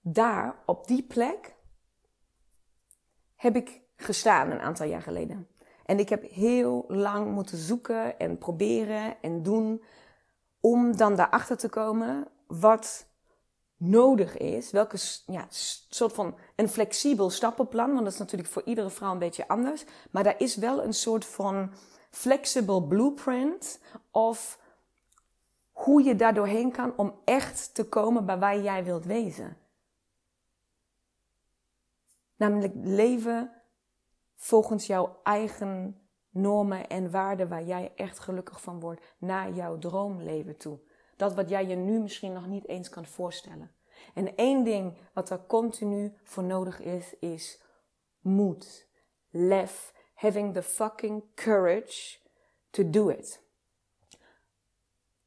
Daar, 0.00 0.62
op 0.66 0.86
die 0.86 1.02
plek, 1.02 1.54
heb 3.34 3.56
ik 3.56 3.80
gestaan 3.96 4.50
een 4.50 4.60
aantal 4.60 4.86
jaar 4.86 5.02
geleden. 5.02 5.48
En 5.84 5.98
ik 5.98 6.08
heb 6.08 6.30
heel 6.30 6.84
lang 6.88 7.30
moeten 7.32 7.58
zoeken 7.58 8.18
en 8.18 8.38
proberen 8.38 9.22
en 9.22 9.42
doen 9.42 9.82
om 10.60 10.96
dan 10.96 11.16
daarachter 11.16 11.56
te 11.56 11.68
komen 11.68 12.28
wat 12.46 13.05
nodig 13.76 14.36
is. 14.36 14.70
Welke 14.70 14.96
ja, 15.26 15.46
soort 15.88 16.12
van 16.12 16.38
een 16.56 16.68
flexibel 16.68 17.30
stappenplan, 17.30 17.92
want 17.92 18.04
dat 18.04 18.12
is 18.12 18.18
natuurlijk 18.18 18.50
voor 18.50 18.62
iedere 18.64 18.90
vrouw 18.90 19.12
een 19.12 19.18
beetje 19.18 19.48
anders. 19.48 19.84
Maar 20.10 20.24
daar 20.24 20.40
is 20.40 20.56
wel 20.56 20.84
een 20.84 20.94
soort 20.94 21.24
van 21.24 21.72
flexible 22.10 22.82
blueprint 22.82 23.80
of 24.10 24.60
hoe 25.72 26.02
je 26.02 26.16
daar 26.16 26.34
doorheen 26.34 26.72
kan 26.72 26.92
om 26.96 27.14
echt 27.24 27.74
te 27.74 27.88
komen 27.88 28.26
bij 28.26 28.38
waar 28.38 28.60
jij 28.60 28.84
wilt 28.84 29.04
wezen. 29.04 29.56
Namelijk 32.36 32.72
leven 32.76 33.50
volgens 34.34 34.86
jouw 34.86 35.20
eigen 35.22 36.00
normen 36.30 36.88
en 36.88 37.10
waarden 37.10 37.48
waar 37.48 37.64
jij 37.64 37.92
echt 37.96 38.18
gelukkig 38.18 38.60
van 38.60 38.80
wordt 38.80 39.14
naar 39.18 39.52
jouw 39.52 39.78
droomleven 39.78 40.56
toe. 40.56 40.78
Dat 41.16 41.34
wat 41.34 41.48
jij 41.48 41.66
je 41.66 41.74
nu 41.74 42.00
misschien 42.00 42.32
nog 42.32 42.46
niet 42.46 42.68
eens 42.68 42.88
kan 42.88 43.06
voorstellen. 43.06 43.70
En 44.14 44.36
één 44.36 44.64
ding 44.64 44.96
wat 45.12 45.30
er 45.30 45.46
continu 45.46 46.16
voor 46.22 46.44
nodig 46.44 46.80
is, 46.80 47.14
is 47.18 47.62
moed, 48.20 48.86
lef, 49.30 49.92
having 50.14 50.54
the 50.54 50.62
fucking 50.62 51.22
courage 51.34 52.18
to 52.70 52.90
do 52.90 53.08
it. 53.08 53.44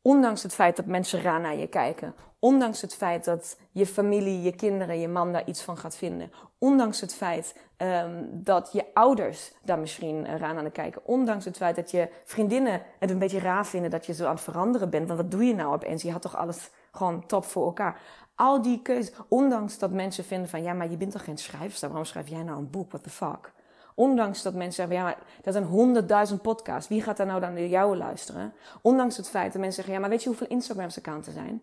Ondanks 0.01 0.43
het 0.43 0.53
feit 0.53 0.75
dat 0.75 0.85
mensen 0.85 1.21
raar 1.21 1.39
naar 1.39 1.55
je 1.55 1.67
kijken. 1.67 2.15
Ondanks 2.39 2.81
het 2.81 2.95
feit 2.95 3.25
dat 3.25 3.57
je 3.71 3.85
familie, 3.85 4.41
je 4.41 4.55
kinderen, 4.55 4.99
je 4.99 5.07
man 5.07 5.31
daar 5.31 5.47
iets 5.47 5.61
van 5.61 5.77
gaat 5.77 5.95
vinden. 5.95 6.31
Ondanks 6.57 7.01
het 7.01 7.13
feit 7.13 7.55
um, 7.77 8.29
dat 8.31 8.69
je 8.71 8.85
ouders 8.93 9.51
daar 9.63 9.79
misschien 9.79 10.37
raar 10.37 10.57
aan 10.57 10.71
kijken. 10.71 11.05
Ondanks 11.05 11.45
het 11.45 11.57
feit 11.57 11.75
dat 11.75 11.91
je 11.91 12.09
vriendinnen 12.25 12.81
het 12.99 13.09
een 13.09 13.19
beetje 13.19 13.39
raar 13.39 13.65
vinden 13.65 13.91
dat 13.91 14.05
je 14.05 14.13
zo 14.13 14.25
aan 14.25 14.33
het 14.33 14.43
veranderen 14.43 14.89
bent. 14.89 15.07
Want 15.07 15.19
wat 15.19 15.31
doe 15.31 15.45
je 15.45 15.55
nou 15.55 15.73
opeens? 15.73 16.01
Je 16.01 16.11
had 16.11 16.21
toch 16.21 16.37
alles 16.37 16.69
gewoon 16.91 17.25
top 17.25 17.45
voor 17.45 17.65
elkaar. 17.65 18.01
Al 18.35 18.61
die 18.61 18.81
keuzes. 18.81 19.15
Ondanks 19.27 19.77
dat 19.77 19.91
mensen 19.91 20.23
vinden 20.23 20.49
van 20.49 20.63
ja, 20.63 20.73
maar 20.73 20.89
je 20.89 20.97
bent 20.97 21.11
toch 21.11 21.23
geen 21.23 21.37
schrijfster? 21.37 21.87
Waarom 21.87 22.05
schrijf 22.05 22.27
jij 22.27 22.43
nou 22.43 22.57
een 22.57 22.69
boek? 22.69 22.91
What 22.91 23.03
the 23.03 23.09
fuck? 23.09 23.51
Ondanks 23.95 24.41
dat 24.41 24.53
mensen 24.53 24.73
zeggen, 24.73 24.95
ja, 24.95 25.03
maar 25.03 25.17
dat 25.41 25.53
zijn 25.53 25.65
honderdduizend 25.65 26.41
podcasts. 26.41 26.89
Wie 26.89 27.01
gaat 27.01 27.17
daar 27.17 27.25
nou 27.25 27.39
dan 27.39 27.53
naar 27.53 27.65
jou 27.65 27.97
luisteren? 27.97 28.53
Ondanks 28.81 29.17
het 29.17 29.29
feit 29.29 29.51
dat 29.51 29.61
mensen 29.61 29.73
zeggen, 29.73 29.93
ja, 29.93 29.99
maar 29.99 30.09
weet 30.09 30.23
je 30.23 30.29
hoeveel 30.29 30.47
Instagrams-accounts 30.47 31.27
er 31.27 31.33
zijn? 31.33 31.61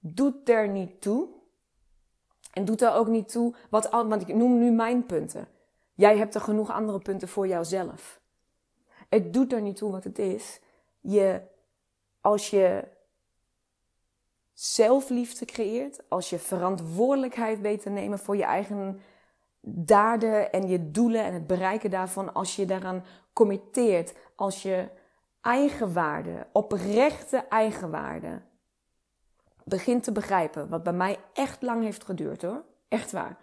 Doet 0.00 0.48
er 0.48 0.68
niet 0.68 1.00
toe. 1.00 1.28
En 2.52 2.64
doet 2.64 2.82
er 2.82 2.92
ook 2.92 3.08
niet 3.08 3.28
toe 3.28 3.54
wat, 3.70 3.90
want 3.90 4.28
ik 4.28 4.34
noem 4.34 4.58
nu 4.58 4.70
mijn 4.70 5.06
punten. 5.06 5.48
Jij 5.94 6.16
hebt 6.16 6.34
er 6.34 6.40
genoeg 6.40 6.70
andere 6.70 6.98
punten 6.98 7.28
voor 7.28 7.46
jouzelf. 7.46 8.20
Het 9.08 9.32
doet 9.32 9.52
er 9.52 9.60
niet 9.60 9.76
toe 9.76 9.90
wat 9.90 10.04
het 10.04 10.18
is. 10.18 10.60
Je, 11.00 11.40
als 12.20 12.50
je 12.50 12.88
zelfliefde 14.52 15.44
creëert, 15.44 16.00
als 16.08 16.30
je 16.30 16.38
verantwoordelijkheid 16.38 17.60
weet 17.60 17.82
te 17.82 17.90
nemen 17.90 18.18
voor 18.18 18.36
je 18.36 18.44
eigen 18.44 19.00
daden 19.62 20.52
en 20.52 20.68
je 20.68 20.90
doelen 20.90 21.24
en 21.24 21.34
het 21.34 21.46
bereiken 21.46 21.90
daarvan, 21.90 22.34
als 22.34 22.56
je 22.56 22.64
daaraan 22.64 23.04
committeert, 23.32 24.14
als 24.36 24.62
je 24.62 24.88
eigenwaarde, 25.40 26.46
oprechte 26.52 27.36
eigenwaarde, 27.36 28.42
begint 29.64 30.04
te 30.04 30.12
begrijpen, 30.12 30.68
wat 30.68 30.82
bij 30.82 30.92
mij 30.92 31.18
echt 31.32 31.62
lang 31.62 31.82
heeft 31.82 32.04
geduurd 32.04 32.42
hoor, 32.42 32.64
echt 32.88 33.12
waar. 33.12 33.38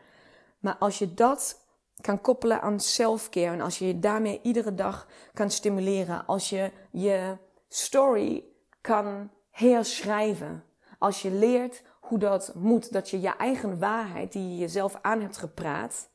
Maar 0.60 0.76
als 0.76 1.00
je 1.00 1.14
dat 1.14 1.66
kan 2.02 2.22
koppelen 2.22 2.62
aan 2.62 2.80
self-care 2.80 3.54
en 3.54 3.62
als 3.62 3.80
je 3.80 3.88
je 3.88 4.00
daarmee 4.00 4.40
iedere 4.44 4.76
dag 4.76 5.08
kan 5.34 5.52
stimuleren, 5.52 6.26
als 6.26 6.50
je 6.50 6.72
je 6.92 7.38
story 7.68 8.44
kan 8.82 9.30
herschrijven, 9.50 10.64
als 10.98 11.22
je 11.22 11.32
leert 11.32 11.84
hoe 12.00 12.20
dat 12.20 12.52
moet. 12.56 12.92
Dat 12.94 13.10
je 13.10 13.22
je 13.22 13.36
eigen 13.36 13.80
waarheid, 13.80 14.32
die 14.32 14.50
je 14.50 14.58
jezelf 14.58 15.00
aan 15.02 15.22
hebt 15.22 15.38
gepraat, 15.38 16.10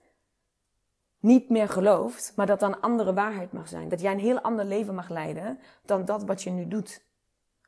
niet 1.19 1.49
meer 1.49 1.69
gelooft, 1.69 2.33
maar 2.37 2.47
dat 2.47 2.61
dan 2.61 2.81
andere 2.81 3.15
waarheid 3.15 3.53
mag 3.53 3.69
zijn. 3.69 3.89
Dat 3.89 4.01
jij 4.01 4.13
een 4.13 4.19
heel 4.19 4.41
ander 4.41 4.65
leven 4.65 4.95
mag 4.95 5.09
leiden 5.09 5.59
dan 5.85 6.05
dat 6.05 6.25
wat 6.25 6.43
je 6.43 6.51
nu 6.51 6.69
doet. 6.69 7.05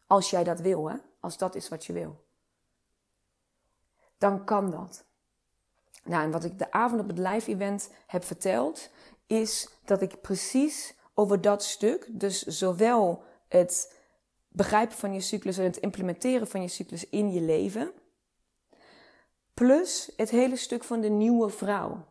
Als 0.07 0.31
jij 0.31 0.45
dat 0.45 0.61
wil, 0.61 0.91
hè? 0.91 0.97
Als 1.21 1.39
dat 1.39 1.55
is 1.55 1.69
wat 1.69 1.85
je 1.85 1.93
wil. 1.93 2.24
Dan 4.19 4.45
kan 4.45 4.71
dat. 4.71 5.05
Nou, 6.05 6.25
en 6.25 6.31
wat 6.31 6.45
ik 6.45 6.59
de 6.59 6.73
avond 6.73 7.01
op 7.01 7.09
het 7.09 7.19
live 7.19 7.51
event 7.51 7.91
heb 8.07 8.25
verteld, 8.25 8.91
is 9.27 9.69
dat 9.85 10.03
ik 10.03 10.21
precies 10.21 10.95
over 11.15 11.41
dat 11.41 11.65
stuk, 11.65 12.07
dus 12.11 12.43
zowel 12.43 13.23
het 13.49 13.97
begrijpen 14.49 14.97
van 14.97 15.13
je 15.15 15.21
cyclus 15.21 15.59
en 15.59 15.65
het 15.65 15.77
implementeren 15.77 16.49
van 16.49 16.63
je 16.63 16.69
cyclus 16.69 17.09
in 17.09 17.33
je 17.33 17.41
leven, 17.41 17.93
Plus 19.55 20.13
het 20.17 20.31
hele 20.31 20.57
stuk 20.57 20.85
van 20.85 21.01
de 21.01 21.09
nieuwe 21.09 21.51
vrouw. 21.51 22.05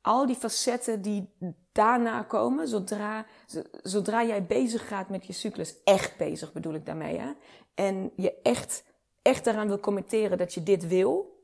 Al 0.00 0.26
die 0.26 0.36
facetten 0.36 1.02
die 1.02 1.34
daarna 1.72 2.22
komen, 2.22 2.68
zodra, 2.68 3.26
zodra 3.82 4.24
jij 4.24 4.46
bezig 4.46 4.88
gaat 4.88 5.08
met 5.08 5.26
je 5.26 5.32
cyclus, 5.32 5.74
echt 5.84 6.16
bezig 6.16 6.52
bedoel 6.52 6.74
ik 6.74 6.86
daarmee, 6.86 7.18
hè? 7.18 7.32
en 7.74 8.12
je 8.16 8.40
echt, 8.42 8.84
echt 9.26 9.44
daaraan 9.44 9.68
wil 9.68 9.80
committeren 9.80 10.38
dat 10.38 10.54
je 10.54 10.62
dit 10.62 10.86
wil, 10.88 11.42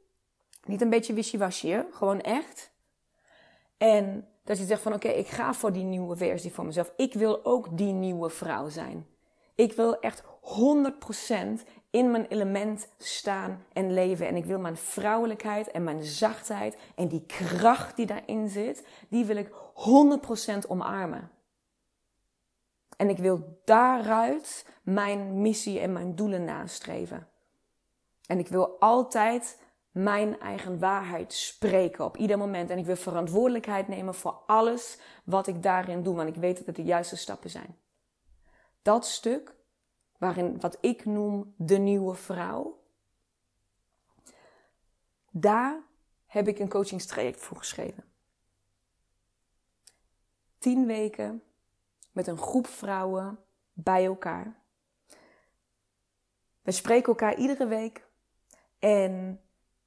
niet 0.65 0.81
een 0.81 0.91
beetje 0.91 1.13
wishy-washy, 1.13 1.83
gewoon 1.91 2.21
echt. 2.21 2.73
En 3.77 4.29
dat 4.45 4.59
je 4.59 4.65
zegt 4.65 4.83
van 4.83 4.95
oké, 4.95 5.09
ik 5.09 5.29
ga 5.29 5.55
voor 5.55 5.73
die 5.73 5.85
nieuwe 5.85 6.17
versie 6.17 6.53
van 6.53 6.67
mezelf. 6.67 6.93
Ik 6.97 7.15
wil 7.15 7.45
ook 7.45 7.77
die 7.79 7.93
nieuwe 7.93 8.31
vrouw 8.31 8.69
zijn. 8.69 9.07
Ik 9.55 9.73
wil 9.73 10.01
echt 10.01 10.23
100% 10.23 10.27
in 11.91 12.11
mijn 12.11 12.27
element 12.27 12.89
staan 12.99 13.65
en 13.73 13.93
leven. 13.93 14.27
En 14.27 14.37
ik 14.37 14.45
wil 14.45 14.59
mijn 14.59 14.77
vrouwelijkheid 14.77 15.71
en 15.71 15.85
mijn 15.85 16.05
zachtheid 16.05 16.77
en 16.95 17.09
die 17.09 17.27
kracht 17.27 17.97
die 17.97 18.07
daarin 18.07 18.49
zit, 18.49 18.87
die 19.09 19.25
wil 19.25 19.37
ik 19.37 19.51
100% 20.65 20.69
omarmen. 20.69 21.31
En 22.97 23.09
ik 23.09 23.19
wil 23.19 23.61
daaruit 23.65 24.67
mijn 24.83 25.41
missie 25.41 25.81
en 25.81 25.93
mijn 25.93 26.15
doelen 26.15 26.45
nastreven. 26.45 27.32
En 28.33 28.39
ik 28.39 28.49
wil 28.49 28.81
altijd 28.81 29.61
mijn 29.91 30.41
eigen 30.41 30.79
waarheid 30.79 31.33
spreken 31.33 32.05
op 32.05 32.17
ieder 32.17 32.39
moment. 32.39 32.71
En 32.71 32.79
ik 32.79 32.85
wil 32.85 32.97
verantwoordelijkheid 32.97 33.89
nemen 33.89 34.15
voor 34.15 34.43
alles 34.47 34.99
wat 35.25 35.47
ik 35.47 35.63
daarin 35.63 36.03
doe, 36.03 36.15
want 36.15 36.29
ik 36.29 36.35
weet 36.35 36.57
dat 36.57 36.67
het 36.67 36.77
de 36.77 36.83
juiste 36.83 37.17
stappen 37.17 37.51
zijn. 37.51 37.79
Dat 38.83 39.07
stuk 39.07 39.55
waarin 40.19 40.61
wat 40.61 40.79
ik 40.81 41.05
noem 41.05 41.55
de 41.57 41.77
nieuwe 41.77 42.15
vrouw. 42.15 42.83
Daar 45.31 45.83
heb 46.27 46.49
ik 46.49 46.59
een 46.59 46.69
coachingstraject 46.69 47.41
voor 47.41 47.57
geschreven. 47.57 48.05
Tien 50.59 50.87
weken 50.87 51.43
met 52.13 52.27
een 52.27 52.39
groep 52.39 52.67
vrouwen 52.67 53.39
bij 53.73 54.05
elkaar. 54.05 54.63
We 56.63 56.71
spreken 56.71 57.09
elkaar 57.09 57.37
iedere 57.37 57.67
week. 57.67 58.11
En 58.83 59.41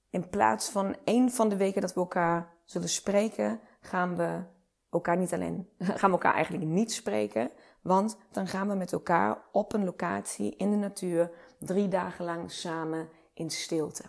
in 0.10 0.30
plaats 0.30 0.70
van 0.70 0.98
één 1.04 1.32
van 1.32 1.50
de 1.50 1.58
weken 1.58 1.82
dat 1.82 1.94
we 1.94 2.00
elkaar 2.00 2.54
zullen 2.66 2.90
spreken, 2.90 3.60
gaan 3.82 4.16
we 4.16 4.44
elkaar 4.90 5.18
niet 5.18 5.34
alleen, 5.34 5.70
gaan 6.00 6.10
we 6.10 6.16
elkaar 6.16 6.34
eigenlijk 6.34 6.66
niet 6.66 6.94
spreken, 6.94 7.52
want 7.82 8.18
dan 8.32 8.48
gaan 8.48 8.68
we 8.68 8.76
met 8.76 8.92
elkaar 8.92 9.42
op 9.52 9.74
een 9.74 9.84
locatie 9.84 10.56
in 10.56 10.72
de 10.72 10.76
natuur 10.76 11.32
drie 11.60 11.88
dagen 11.88 12.26
lang 12.26 12.52
samen 12.52 13.10
in 13.34 13.50
stilte. 13.50 14.04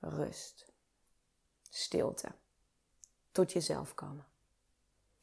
Rust. 0.00 0.72
stilte. 1.68 2.28
Tot 3.30 3.52
jezelf 3.52 3.94
komen. 3.94 4.26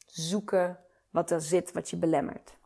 Zoeken 0.06 0.80
wat 1.10 1.30
er 1.30 1.40
zit, 1.40 1.72
wat 1.72 1.90
je 1.90 1.96
belemmert. 1.96 2.56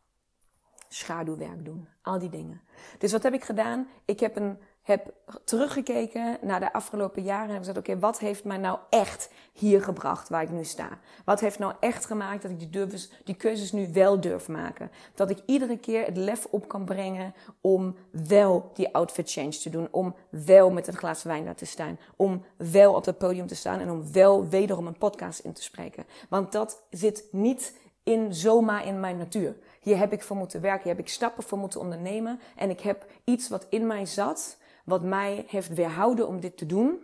Schaduwwerk 0.93 1.65
doen. 1.65 1.89
Al 2.03 2.19
die 2.19 2.29
dingen. 2.29 2.61
Dus 2.99 3.13
wat 3.13 3.23
heb 3.23 3.35
ik 3.35 3.45
gedaan? 3.45 3.89
Ik 4.05 4.21
heb 4.21 4.37
een 4.37 4.59
heb 4.83 5.13
teruggekeken 5.45 6.39
naar 6.43 6.61
de 6.61 6.73
afgelopen 6.73 7.23
jaren 7.23 7.47
en 7.47 7.51
heb 7.51 7.59
gezegd: 7.59 7.79
oké, 7.79 7.99
wat 7.99 8.19
heeft 8.19 8.45
mij 8.45 8.57
nou 8.57 8.79
echt 8.91 9.31
hier 9.53 9.83
gebracht 9.83 10.29
waar 10.29 10.43
ik 10.43 10.51
nu 10.51 10.65
sta? 10.65 10.89
Wat 11.25 11.41
heeft 11.41 11.59
nou 11.59 11.75
echt 11.81 12.07
gemaakt 12.07 12.43
dat 12.43 12.51
ik 12.51 12.59
die, 12.59 12.71
durf, 12.71 13.09
die 13.25 13.35
keuzes 13.35 13.73
nu 13.73 13.93
wel 13.93 14.21
durf 14.21 14.49
maken? 14.49 14.91
Dat 15.15 15.31
ik 15.31 15.43
iedere 15.47 15.79
keer 15.79 16.05
het 16.05 16.17
lef 16.17 16.47
op 16.51 16.69
kan 16.69 16.85
brengen 16.85 17.35
om 17.61 17.97
wel 18.11 18.71
die 18.75 18.95
outfit 18.95 19.31
change 19.31 19.59
te 19.59 19.71
doen, 19.71 19.89
om 19.91 20.15
wel 20.31 20.71
met 20.71 20.87
een 20.87 20.97
glas 20.97 21.23
wijn 21.23 21.45
daar 21.45 21.55
te 21.55 21.67
staan, 21.67 21.99
om 22.17 22.45
wel 22.57 22.95
op 22.95 23.05
het 23.05 23.19
podium 23.19 23.47
te 23.47 23.55
staan 23.55 23.81
en 23.81 23.91
om 23.91 24.13
wel 24.13 24.49
wederom 24.49 24.87
een 24.87 24.99
podcast 24.99 25.39
in 25.39 25.53
te 25.53 25.63
spreken. 25.63 26.05
Want 26.29 26.53
dat 26.53 26.83
zit 26.91 27.25
niet 27.31 27.79
in 28.03 28.35
zomaar 28.35 28.87
in 28.87 29.01
mijn 29.01 29.17
natuur. 29.17 29.57
Hier 29.81 29.99
heb 29.99 30.13
ik 30.13 30.23
voor 30.23 30.37
moeten 30.37 30.61
werken, 30.61 30.83
hier 30.83 30.93
heb 30.95 31.05
ik 31.05 31.11
stappen 31.11 31.43
voor 31.43 31.59
moeten 31.59 31.81
ondernemen 31.81 32.41
en 32.57 32.71
ik 32.71 32.81
heb 32.81 33.07
iets 33.25 33.49
wat 33.49 33.67
in 33.69 33.87
mij 33.87 34.07
zat 34.07 34.59
wat 34.85 35.03
mij 35.03 35.45
heeft 35.47 35.75
weerhouden 35.75 36.29
om 36.29 36.41
dit 36.41 36.57
te 36.57 36.67
doen. 36.67 37.03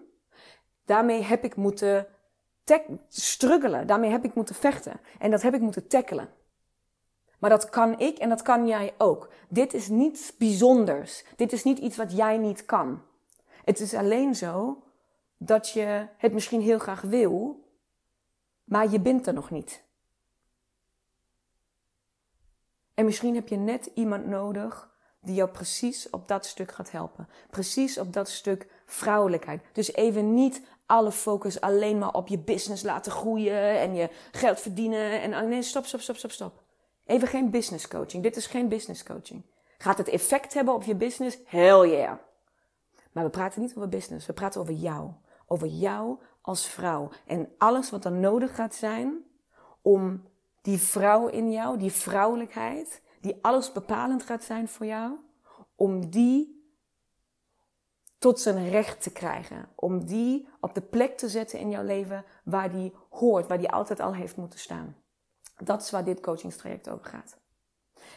Daarmee 0.84 1.22
heb 1.22 1.44
ik 1.44 1.56
moeten 1.56 2.06
struggelen. 3.08 3.86
Daarmee 3.86 4.10
heb 4.10 4.24
ik 4.24 4.34
moeten 4.34 4.54
vechten. 4.54 5.00
En 5.18 5.30
dat 5.30 5.42
heb 5.42 5.54
ik 5.54 5.60
moeten 5.60 5.88
tackelen. 5.88 6.28
Maar 7.38 7.50
dat 7.50 7.68
kan 7.68 7.98
ik 7.98 8.18
en 8.18 8.28
dat 8.28 8.42
kan 8.42 8.66
jij 8.66 8.94
ook. 8.98 9.30
Dit 9.48 9.74
is 9.74 9.88
niets 9.88 10.36
bijzonders. 10.36 11.24
Dit 11.36 11.52
is 11.52 11.64
niet 11.64 11.78
iets 11.78 11.96
wat 11.96 12.16
jij 12.16 12.36
niet 12.36 12.64
kan. 12.64 13.02
Het 13.64 13.80
is 13.80 13.94
alleen 13.94 14.34
zo 14.34 14.82
dat 15.36 15.70
je 15.70 16.06
het 16.16 16.32
misschien 16.32 16.60
heel 16.60 16.78
graag 16.78 17.00
wil, 17.00 17.64
maar 18.64 18.90
je 18.90 19.00
bent 19.00 19.26
er 19.26 19.34
nog 19.34 19.50
niet. 19.50 19.84
En 22.96 23.04
misschien 23.04 23.34
heb 23.34 23.48
je 23.48 23.56
net 23.56 23.90
iemand 23.94 24.26
nodig 24.26 24.94
die 25.20 25.34
jou 25.34 25.50
precies 25.50 26.10
op 26.10 26.28
dat 26.28 26.46
stuk 26.46 26.72
gaat 26.72 26.90
helpen. 26.90 27.28
Precies 27.50 27.98
op 27.98 28.12
dat 28.12 28.28
stuk 28.28 28.66
vrouwelijkheid. 28.86 29.62
Dus 29.72 29.92
even 29.92 30.34
niet 30.34 30.62
alle 30.86 31.12
focus 31.12 31.60
alleen 31.60 31.98
maar 31.98 32.12
op 32.12 32.28
je 32.28 32.38
business 32.38 32.82
laten 32.82 33.12
groeien 33.12 33.78
en 33.78 33.94
je 33.94 34.10
geld 34.32 34.60
verdienen. 34.60 35.20
En 35.20 35.48
nee, 35.48 35.62
stop, 35.62 35.84
stop, 35.84 36.00
stop, 36.00 36.16
stop, 36.16 36.30
stop. 36.30 36.62
Even 37.04 37.28
geen 37.28 37.50
business 37.50 37.88
coaching. 37.88 38.22
Dit 38.22 38.36
is 38.36 38.46
geen 38.46 38.68
business 38.68 39.02
coaching. 39.02 39.42
Gaat 39.78 39.98
het 39.98 40.08
effect 40.08 40.54
hebben 40.54 40.74
op 40.74 40.82
je 40.82 40.94
business? 40.94 41.38
Hell 41.44 41.88
yeah. 41.88 42.14
Maar 43.12 43.24
we 43.24 43.30
praten 43.30 43.60
niet 43.60 43.76
over 43.76 43.88
business. 43.88 44.26
We 44.26 44.32
praten 44.32 44.60
over 44.60 44.74
jou. 44.74 45.10
Over 45.46 45.66
jou 45.66 46.18
als 46.40 46.66
vrouw. 46.66 47.08
En 47.26 47.48
alles 47.58 47.90
wat 47.90 48.04
er 48.04 48.12
nodig 48.12 48.54
gaat 48.54 48.74
zijn 48.74 49.24
om 49.82 50.24
die 50.66 50.78
vrouw 50.78 51.26
in 51.26 51.52
jou, 51.52 51.78
die 51.78 51.92
vrouwelijkheid, 51.92 53.02
die 53.20 53.38
alles 53.40 53.72
bepalend 53.72 54.22
gaat 54.22 54.44
zijn 54.44 54.68
voor 54.68 54.86
jou, 54.86 55.12
om 55.74 56.10
die 56.10 56.64
tot 58.18 58.40
zijn 58.40 58.68
recht 58.68 59.02
te 59.02 59.12
krijgen. 59.12 59.68
Om 59.74 60.04
die 60.04 60.48
op 60.60 60.74
de 60.74 60.80
plek 60.80 61.18
te 61.18 61.28
zetten 61.28 61.58
in 61.58 61.70
jouw 61.70 61.84
leven 61.84 62.24
waar 62.44 62.70
die 62.70 62.94
hoort, 63.10 63.46
waar 63.46 63.58
die 63.58 63.70
altijd 63.70 64.00
al 64.00 64.14
heeft 64.14 64.36
moeten 64.36 64.58
staan. 64.58 64.96
Dat 65.56 65.82
is 65.82 65.90
waar 65.90 66.04
dit 66.04 66.20
coachingstraject 66.20 66.88
over 66.88 67.06
gaat. 67.06 67.36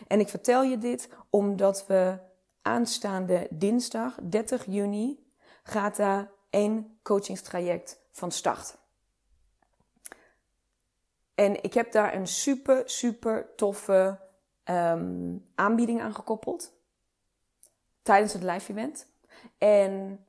En 0.07 0.19
ik 0.19 0.29
vertel 0.29 0.63
je 0.63 0.77
dit 0.77 1.09
omdat 1.29 1.87
we 1.87 2.17
aanstaande 2.61 3.47
dinsdag 3.49 4.17
30 4.21 4.65
juni 4.65 5.33
gaat 5.63 5.95
daar 5.95 6.31
één 6.49 6.99
coachingstraject 7.03 7.99
van 8.11 8.31
start. 8.31 8.77
En 11.39 11.63
ik 11.63 11.73
heb 11.73 11.91
daar 11.91 12.13
een 12.13 12.27
super, 12.27 12.81
super 12.85 13.55
toffe 13.55 14.19
um, 14.65 15.45
aanbieding 15.55 16.01
aan 16.01 16.13
gekoppeld. 16.13 16.73
Tijdens 18.01 18.33
het 18.33 18.43
live 18.43 18.71
event. 18.71 19.07
En 19.57 20.25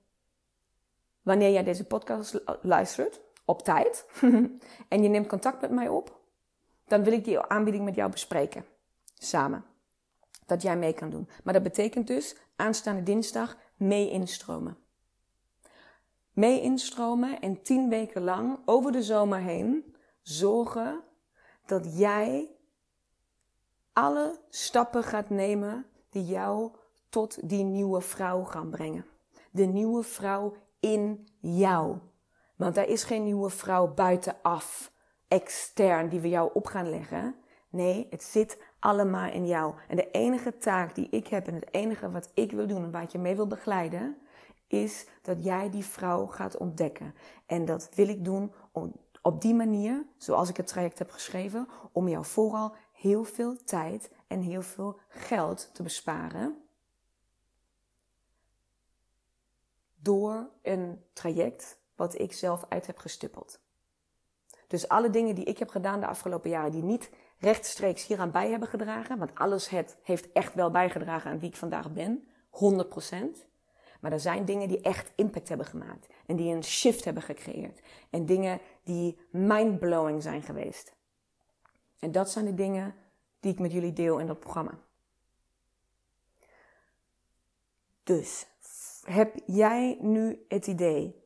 wanneer 1.23 1.51
jij 1.51 1.63
deze 1.63 1.87
podcast 1.87 2.41
luistert, 2.63 3.21
op 3.45 3.63
tijd, 3.63 4.07
en 4.89 5.03
je 5.03 5.09
neemt 5.09 5.27
contact 5.27 5.61
met 5.61 5.71
mij 5.71 5.89
op, 5.89 6.21
dan 6.87 7.05
wil 7.05 7.13
ik 7.13 7.25
die 7.25 7.41
aanbieding 7.41 7.85
met 7.85 7.95
jou 7.95 8.11
bespreken. 8.11 8.65
Samen. 9.15 9.65
Dat 10.47 10.63
jij 10.63 10.77
mee 10.77 10.93
kan 10.93 11.11
doen. 11.11 11.29
Maar 11.45 11.55
dat 11.55 11.63
betekent 11.63 12.07
dus 12.07 12.37
aanstaande 12.57 13.03
dinsdag 13.03 13.57
mee 13.77 14.11
instromen. 14.11 14.79
Mee 16.33 16.61
instromen 16.61 17.41
en 17.41 17.63
tien 17.63 17.89
weken 17.89 18.23
lang 18.23 18.59
over 18.65 18.93
de 18.93 19.03
zomer 19.03 19.39
heen 19.39 19.95
zorgen 20.31 21.01
dat 21.67 21.99
jij 21.99 22.51
alle 23.93 24.41
stappen 24.49 25.03
gaat 25.03 25.31
nemen 25.31 25.87
die 26.09 26.25
jou 26.25 26.71
tot 27.09 27.49
die 27.49 27.65
nieuwe 27.65 28.01
vrouw 28.01 28.45
gaan 28.45 28.71
brengen. 28.71 29.07
De 29.51 29.65
nieuwe 29.65 30.03
vrouw 30.03 30.55
in 30.81 31.29
jou. 31.41 31.99
Want 32.57 32.77
er 32.77 32.89
is 32.89 33.05
geen 33.05 33.25
nieuwe 33.25 33.51
vrouw 33.51 33.95
buitenaf, 33.95 34.93
extern, 35.29 36.09
die 36.09 36.21
we 36.21 36.29
jou 36.29 36.51
op 36.53 36.67
gaan 36.67 36.91
leggen. 36.91 37.35
Nee, 37.69 38.07
het 38.11 38.23
zit 38.23 38.63
allemaal 38.79 39.31
in 39.31 39.47
jou. 39.47 39.75
En 39.89 39.97
de 39.97 40.11
enige 40.11 40.57
taak 40.57 40.95
die 40.95 41.09
ik 41.11 41.27
heb 41.27 41.47
en 41.47 41.55
het 41.55 41.75
enige 41.75 42.11
wat 42.11 42.31
ik 42.35 42.53
wil 42.53 42.67
doen 42.67 42.83
en 42.85 42.91
waar 42.91 43.07
je 43.11 43.19
mee 43.19 43.37
wil 43.37 43.47
begeleiden, 43.47 44.17
is 44.67 45.07
dat 45.23 45.45
jij 45.45 45.71
die 45.71 45.85
vrouw 45.85 46.27
gaat 46.27 46.57
ontdekken. 46.57 47.15
En 47.47 47.65
dat 47.65 47.89
wil 47.95 48.09
ik 48.09 48.25
doen 48.25 48.53
op 49.23 49.41
die 49.41 49.55
manier, 49.55 50.07
zoals 50.17 50.49
ik 50.49 50.57
het 50.57 50.67
traject 50.67 50.99
heb 50.99 51.11
geschreven, 51.11 51.69
om 51.93 52.09
jou 52.09 52.25
vooral 52.25 52.75
heel 52.93 53.25
veel 53.25 53.57
tijd 53.65 54.11
en 54.27 54.41
heel 54.41 54.63
veel 54.63 54.99
geld 55.09 55.71
te 55.75 55.83
besparen. 55.83 56.65
Door 59.95 60.51
een 60.63 61.05
traject 61.13 61.79
wat 61.95 62.19
ik 62.19 62.33
zelf 62.33 62.65
uit 62.69 62.87
heb 62.87 62.99
gestippeld. 62.99 63.61
Dus 64.67 64.89
alle 64.89 65.11
dingen 65.11 65.35
die 65.35 65.45
ik 65.45 65.59
heb 65.59 65.69
gedaan 65.69 66.01
de 66.01 66.07
afgelopen 66.07 66.51
jaren, 66.51 66.71
die 66.71 66.83
niet 66.83 67.11
rechtstreeks 67.39 68.07
hieraan 68.07 68.31
bij 68.31 68.51
hebben 68.51 68.69
gedragen, 68.69 69.19
want 69.19 69.35
alles 69.35 69.69
het 69.69 69.99
heeft 70.03 70.33
echt 70.33 70.55
wel 70.55 70.71
bijgedragen 70.71 71.31
aan 71.31 71.39
wie 71.39 71.49
ik 71.49 71.57
vandaag 71.57 71.93
ben, 71.93 72.29
100%. 72.51 73.49
Maar 74.01 74.13
er 74.13 74.21
zijn 74.21 74.45
dingen 74.45 74.69
die 74.69 74.81
echt 74.81 75.13
impact 75.17 75.49
hebben 75.49 75.67
gemaakt 75.67 76.07
en 76.27 76.37
die 76.37 76.55
een 76.55 76.65
shift 76.65 77.05
hebben 77.05 77.23
gecreëerd. 77.23 77.81
En 78.11 78.27
dingen 78.27 78.61
die 78.83 79.19
mindblowing 79.31 80.23
zijn 80.23 80.43
geweest. 80.43 80.95
En 81.99 82.13
dat 82.13 82.31
zijn 82.31 82.45
de 82.45 82.55
dingen 82.55 82.95
die 83.41 83.53
ik 83.53 83.59
met 83.59 83.73
jullie 83.73 83.93
deel 83.93 84.19
in 84.19 84.27
dat 84.27 84.41
programma. 84.41 84.79
Dus 88.03 88.47
heb 89.05 89.37
jij 89.47 89.99
nu 90.01 90.45
het 90.49 90.67
idee 90.67 91.21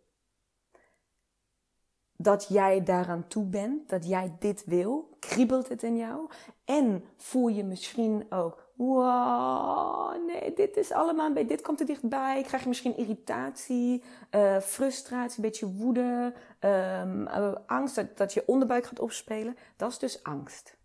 dat 2.17 2.47
jij 2.49 2.83
daaraan 2.83 3.29
toe 3.29 3.45
bent, 3.45 3.89
dat 3.89 4.07
jij 4.07 4.37
dit 4.39 4.65
wil? 4.65 5.17
Kriebelt 5.19 5.69
het 5.69 5.83
in 5.83 5.97
jou? 5.97 6.31
En 6.65 7.05
voel 7.17 7.49
je 7.49 7.65
misschien 7.65 8.27
ook, 8.31 8.64
wow, 8.77 10.27
nee, 10.27 10.53
dit 10.53 10.77
is 10.77 10.93
allemaal, 10.93 11.27
een 11.27 11.33
beetje, 11.33 11.49
dit 11.49 11.61
komt 11.61 11.81
er 11.81 11.87
dichtbij. 11.87 12.43
Krijg 12.43 12.63
je 12.63 12.69
misschien 12.69 12.97
irritatie, 12.97 14.03
uh, 14.31 14.61
frustratie, 14.61 15.37
een 15.37 15.51
beetje 15.51 15.67
woede, 15.67 16.33
um, 16.61 17.27
angst 17.67 18.17
dat, 18.17 18.33
je 18.33 18.43
onderbuik 18.47 18.87
gaat 18.87 19.01
opspelen. 19.01 19.57
Dat 19.77 19.91
is 19.91 19.99
dus 19.99 20.23
angst. 20.23 20.77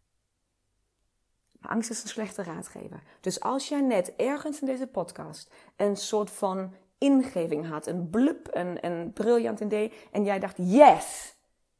Angst 1.61 1.89
is 1.89 2.03
een 2.03 2.09
slechte 2.09 2.43
raadgever. 2.43 3.03
Dus 3.21 3.39
als 3.39 3.69
jij 3.69 3.81
net 3.81 4.15
ergens 4.15 4.61
in 4.61 4.67
deze 4.67 4.87
podcast 4.87 5.53
een 5.75 5.97
soort 5.97 6.31
van 6.31 6.73
ingeving 6.97 7.67
had, 7.67 7.87
een 7.87 8.09
blub, 8.09 8.47
een, 8.51 8.85
een 8.85 9.13
briljant 9.13 9.59
idee, 9.59 9.93
en 10.11 10.23
jij 10.23 10.39
dacht, 10.39 10.57
yes, 10.57 11.35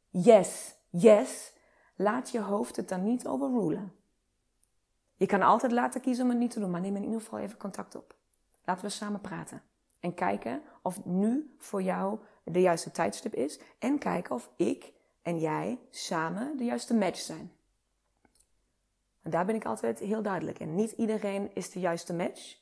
yes, 0.08 0.74
yes, 0.88 1.52
laat 1.96 2.30
je 2.30 2.40
hoofd 2.40 2.76
het 2.76 2.88
dan 2.88 3.04
niet 3.04 3.26
overrulen. 3.26 3.99
Je 5.20 5.26
kan 5.26 5.42
altijd 5.42 5.72
laten 5.72 6.00
kiezen 6.00 6.24
om 6.24 6.30
het 6.30 6.38
niet 6.38 6.50
te 6.50 6.60
doen, 6.60 6.70
maar 6.70 6.80
neem 6.80 6.96
in 6.96 7.04
ieder 7.04 7.20
geval 7.20 7.38
even 7.38 7.58
contact 7.58 7.94
op. 7.94 8.14
Laten 8.64 8.84
we 8.84 8.90
samen 8.90 9.20
praten. 9.20 9.62
En 10.00 10.14
kijken 10.14 10.62
of 10.82 11.04
nu 11.04 11.54
voor 11.58 11.82
jou 11.82 12.18
de 12.44 12.60
juiste 12.60 12.90
tijdstip 12.90 13.34
is. 13.34 13.60
En 13.78 13.98
kijken 13.98 14.34
of 14.34 14.50
ik 14.56 14.92
en 15.22 15.38
jij 15.38 15.78
samen 15.90 16.56
de 16.56 16.64
juiste 16.64 16.94
match 16.94 17.18
zijn. 17.18 17.52
En 19.22 19.30
daar 19.30 19.44
ben 19.44 19.54
ik 19.54 19.64
altijd 19.64 19.98
heel 19.98 20.22
duidelijk 20.22 20.58
in. 20.58 20.74
Niet 20.74 20.90
iedereen 20.90 21.54
is 21.54 21.70
de 21.70 21.80
juiste 21.80 22.14
match. 22.14 22.56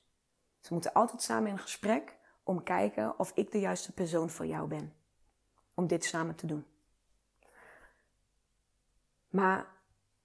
Ze 0.61 0.73
moeten 0.73 0.93
altijd 0.93 1.23
samen 1.23 1.51
in 1.51 1.59
gesprek 1.59 2.17
om 2.43 2.63
kijken 2.63 3.19
of 3.19 3.33
ik 3.35 3.51
de 3.51 3.61
juiste 3.61 3.93
persoon 3.93 4.31
voor 4.31 4.47
jou 4.47 4.69
ben. 4.69 4.95
Om 5.75 5.87
dit 5.87 6.05
samen 6.05 6.35
te 6.35 6.47
doen. 6.47 6.67
Maar 9.29 9.67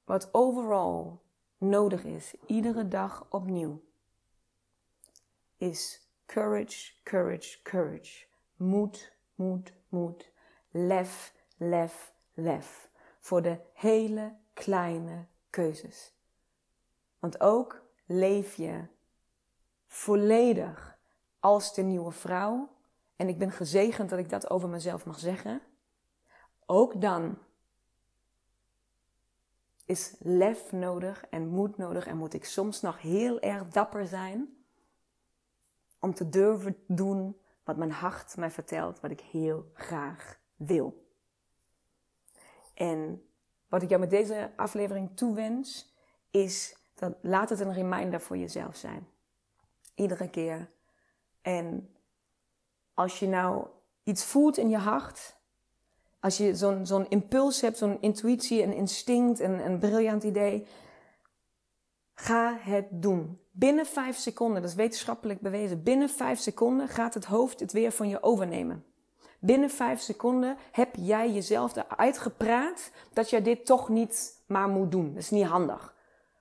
wat 0.06 0.30
overal 0.32 1.23
nodig 1.64 2.04
is, 2.04 2.34
iedere 2.46 2.88
dag 2.88 3.26
opnieuw, 3.30 3.82
is 5.58 6.10
courage, 6.26 6.94
courage, 7.04 7.62
courage. 7.62 8.26
Moed, 8.56 9.12
moed, 9.36 9.74
moed. 9.90 10.32
Lef, 10.72 11.34
lef, 11.58 12.14
lef. 12.34 12.90
Voor 13.20 13.42
de 13.42 13.60
hele 13.74 14.36
kleine 14.54 15.26
keuzes. 15.50 16.14
Want 17.20 17.42
ook 17.42 17.82
leef 18.06 18.56
je 18.56 18.86
volledig 19.88 20.98
als 21.40 21.74
de 21.74 21.82
nieuwe 21.82 22.12
vrouw. 22.12 22.70
En 23.16 23.28
ik 23.28 23.38
ben 23.38 23.52
gezegend 23.52 24.10
dat 24.10 24.20
ik 24.20 24.30
dat 24.30 24.50
over 24.50 24.70
mezelf 24.70 25.06
mag 25.06 25.20
zeggen. 25.20 25.62
Ook 26.66 27.02
dan 27.02 27.38
is 29.94 30.16
lef 30.20 30.72
nodig 30.72 31.26
en 31.30 31.48
moed 31.48 31.78
nodig 31.78 32.08
en 32.08 32.18
moet 32.18 32.34
ik 32.34 32.46
soms 32.46 32.82
nog 32.82 33.02
heel 33.02 33.40
erg 33.40 33.68
dapper 33.68 34.08
zijn 34.08 34.58
om 36.00 36.14
te 36.14 36.30
durven 36.30 36.78
doen 36.88 37.38
wat 37.64 37.78
mijn 37.78 37.92
hart 37.92 38.38
mij 38.38 38.52
vertelt, 38.52 39.00
wat 39.00 39.12
ik 39.12 39.22
heel 39.22 39.72
graag 39.74 40.40
wil. 40.56 41.08
En 42.74 43.28
wat 43.68 43.82
ik 43.82 43.90
jou 43.90 44.02
met 44.02 44.10
deze 44.10 44.52
aflevering 44.56 45.18
toewens, 45.18 45.94
is 46.32 46.78
dat 46.96 47.14
laat 47.22 47.50
het 47.50 47.60
een 47.60 47.74
reminder 47.74 48.22
voor 48.22 48.38
jezelf 48.38 48.76
zijn. 48.76 49.08
Iedere 49.96 50.30
keer. 50.30 50.70
En 51.42 51.96
als 52.94 53.20
je 53.20 53.28
nou 53.28 53.68
iets 54.04 54.26
voelt 54.26 54.58
in 54.58 54.70
je 54.70 54.78
hart, 54.78 55.36
als 56.24 56.38
je 56.38 56.56
zo'n 56.84 57.06
impuls 57.10 57.62
hebt, 57.62 57.78
zo'n 57.78 57.98
intuïtie, 58.00 58.64
een 58.64 58.74
instinct, 58.74 59.40
een, 59.40 59.66
een 59.66 59.80
briljant 59.80 60.24
idee, 60.24 60.68
ga 62.14 62.58
het 62.60 62.86
doen. 62.90 63.40
Binnen 63.52 63.86
vijf 63.86 64.18
seconden, 64.18 64.62
dat 64.62 64.72
is 64.72 64.76
wetenschappelijk 64.76 65.42
bewezen, 65.42 65.84
binnen 65.84 66.10
vijf 66.10 66.40
seconden 66.40 66.88
gaat 66.88 67.14
het 67.14 67.26
hoofd 67.26 67.60
het 67.60 67.72
weer 67.72 67.92
van 67.92 68.10
je 68.10 68.24
overnemen. 68.24 68.86
Binnen 69.40 69.70
vijf 69.70 70.00
seconden 70.00 70.58
heb 70.72 70.96
jij 70.96 71.32
jezelf 71.32 71.76
eruit 71.76 72.18
gepraat 72.18 72.92
dat 73.14 73.30
jij 73.30 73.42
dit 73.42 73.66
toch 73.66 73.90
niet 73.90 74.44
maar 74.48 74.68
moet 74.68 74.92
doen. 74.92 75.14
Dat 75.14 75.24
is 75.24 75.30
niet 75.30 75.46
handig. 75.46 75.94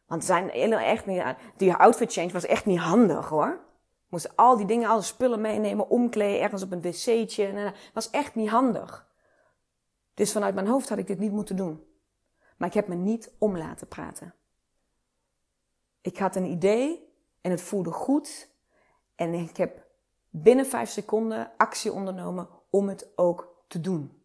Want 0.06 0.24
zijn 0.24 0.50
echt 0.50 1.06
niet, 1.06 1.22
die 1.56 1.74
outfit 1.74 2.12
change 2.12 2.32
was 2.32 2.46
echt 2.46 2.66
niet 2.66 2.78
handig 2.78 3.28
hoor. 3.28 3.60
Moest 4.08 4.36
al 4.36 4.56
die 4.56 4.66
dingen, 4.66 4.88
alle 4.88 5.02
spullen 5.02 5.40
meenemen, 5.40 5.88
omkleden, 5.88 6.40
ergens 6.40 6.62
op 6.62 6.72
een 6.72 6.82
wc'tje. 6.82 7.52
Dat 7.52 7.72
was 7.92 8.10
echt 8.10 8.34
niet 8.34 8.48
handig. 8.48 9.10
Dus 10.14 10.32
vanuit 10.32 10.54
mijn 10.54 10.66
hoofd 10.66 10.88
had 10.88 10.98
ik 10.98 11.06
dit 11.06 11.18
niet 11.18 11.32
moeten 11.32 11.56
doen. 11.56 11.86
Maar 12.56 12.68
ik 12.68 12.74
heb 12.74 12.88
me 12.88 12.94
niet 12.94 13.32
om 13.38 13.56
laten 13.56 13.88
praten. 13.88 14.34
Ik 16.00 16.18
had 16.18 16.36
een 16.36 16.50
idee 16.50 17.12
en 17.40 17.50
het 17.50 17.62
voelde 17.62 17.90
goed. 17.90 18.48
En 19.14 19.34
ik 19.34 19.56
heb 19.56 19.86
binnen 20.30 20.66
vijf 20.66 20.90
seconden 20.90 21.52
actie 21.56 21.92
ondernomen 21.92 22.48
om 22.70 22.88
het 22.88 23.06
ook 23.16 23.64
te 23.66 23.80
doen. 23.80 24.22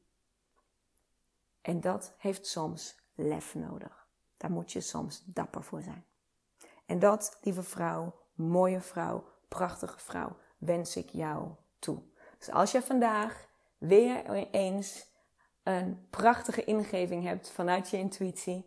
En 1.62 1.82
dat 1.82 2.14
heeft 2.18 2.48
soms 2.48 2.96
lef 3.16 3.56
nodig. 3.56 4.08
Daar 4.38 4.52
moet 4.52 4.72
je 4.72 4.82
soms 4.82 5.24
dapper 5.26 5.64
voor 5.64 5.82
zijn. 5.82 6.06
En 6.86 7.00
dat, 7.00 7.38
lieve 7.42 7.64
vrouw, 7.64 8.14
mooie 8.34 8.82
vrouw, 8.82 9.24
prachtige 9.48 10.00
vrouw, 10.00 10.38
wens 10.58 10.96
ik 10.96 11.10
jou 11.10 11.50
toe. 11.80 12.02
Dus 12.38 12.50
als 12.50 12.72
je 12.72 12.82
vandaag 12.82 13.48
weer 13.78 14.50
eens 14.52 15.08
een 15.68 16.00
prachtige 16.10 16.64
ingeving 16.64 17.24
hebt 17.24 17.52
vanuit 17.52 17.90
je 17.90 17.98
intuïtie, 17.98 18.66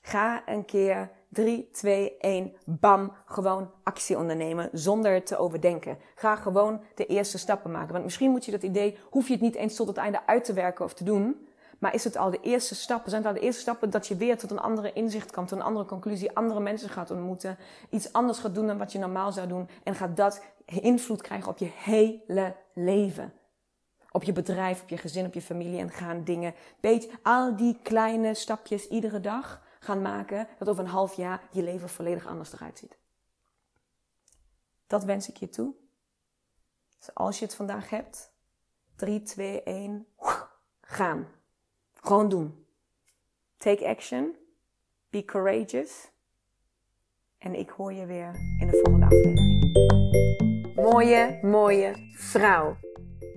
ga 0.00 0.42
een 0.48 0.64
keer 0.64 1.10
3, 1.28 1.68
2, 1.72 2.16
1, 2.18 2.52
bam, 2.64 3.12
gewoon 3.26 3.70
actie 3.82 4.18
ondernemen 4.18 4.68
zonder 4.72 5.24
te 5.24 5.36
overdenken. 5.36 5.98
Ga 6.14 6.36
gewoon 6.36 6.82
de 6.94 7.06
eerste 7.06 7.38
stappen 7.38 7.70
maken. 7.70 7.92
Want 7.92 8.04
misschien 8.04 8.30
moet 8.30 8.44
je 8.44 8.50
dat 8.50 8.62
idee, 8.62 8.98
hoef 9.10 9.26
je 9.26 9.32
het 9.32 9.42
niet 9.42 9.54
eens 9.54 9.76
tot 9.76 9.86
het 9.86 9.96
einde 9.96 10.26
uit 10.26 10.44
te 10.44 10.52
werken 10.52 10.84
of 10.84 10.94
te 10.94 11.04
doen. 11.04 11.46
Maar 11.78 11.94
is 11.94 12.04
het 12.04 12.16
al 12.16 12.30
de 12.30 12.40
eerste 12.40 12.74
stappen? 12.74 13.10
Zijn 13.10 13.22
het 13.22 13.32
al 13.32 13.38
de 13.38 13.44
eerste 13.44 13.60
stappen 13.60 13.90
dat 13.90 14.06
je 14.06 14.16
weer 14.16 14.38
tot 14.38 14.50
een 14.50 14.60
andere 14.60 14.92
inzicht 14.92 15.32
komt, 15.32 15.50
een 15.50 15.62
andere 15.62 15.86
conclusie, 15.86 16.36
andere 16.36 16.60
mensen 16.60 16.88
gaat 16.88 17.10
ontmoeten, 17.10 17.58
iets 17.90 18.12
anders 18.12 18.38
gaat 18.38 18.54
doen 18.54 18.66
dan 18.66 18.78
wat 18.78 18.92
je 18.92 18.98
normaal 18.98 19.32
zou 19.32 19.48
doen 19.48 19.68
en 19.82 19.94
gaat 19.94 20.16
dat 20.16 20.42
invloed 20.64 21.22
krijgen 21.22 21.48
op 21.48 21.58
je 21.58 21.70
hele 21.74 22.54
leven? 22.74 23.32
Op 24.12 24.22
je 24.22 24.32
bedrijf, 24.32 24.82
op 24.82 24.88
je 24.88 24.96
gezin, 24.96 25.26
op 25.26 25.34
je 25.34 25.42
familie 25.42 25.78
en 25.78 25.90
gaan 25.90 26.24
dingen, 26.24 26.54
beetje 26.80 27.10
al 27.22 27.56
die 27.56 27.78
kleine 27.82 28.34
stapjes 28.34 28.88
iedere 28.88 29.20
dag 29.20 29.62
gaan 29.80 30.02
maken 30.02 30.48
dat 30.58 30.68
over 30.68 30.84
een 30.84 30.90
half 30.90 31.14
jaar 31.14 31.42
je 31.50 31.62
leven 31.62 31.88
volledig 31.88 32.26
anders 32.26 32.52
eruit 32.52 32.78
ziet. 32.78 32.98
Dat 34.86 35.04
wens 35.04 35.28
ik 35.28 35.36
je 35.36 35.48
toe. 35.48 35.74
Dus 36.98 37.14
als 37.14 37.38
je 37.38 37.44
het 37.44 37.54
vandaag 37.54 37.90
hebt, 37.90 38.32
3, 38.96 39.22
2, 39.22 39.62
1, 39.62 40.06
gaan. 40.80 41.28
Gewoon 41.92 42.28
doen. 42.28 42.66
Take 43.56 43.86
action. 43.86 44.36
Be 45.10 45.24
courageous. 45.24 46.10
En 47.38 47.54
ik 47.54 47.70
hoor 47.70 47.92
je 47.92 48.06
weer 48.06 48.34
in 48.58 48.66
de 48.66 48.80
volgende 48.82 49.06
aflevering. 49.06 50.74
Mooie, 50.74 51.38
mooie 51.42 52.12
vrouw. 52.16 52.76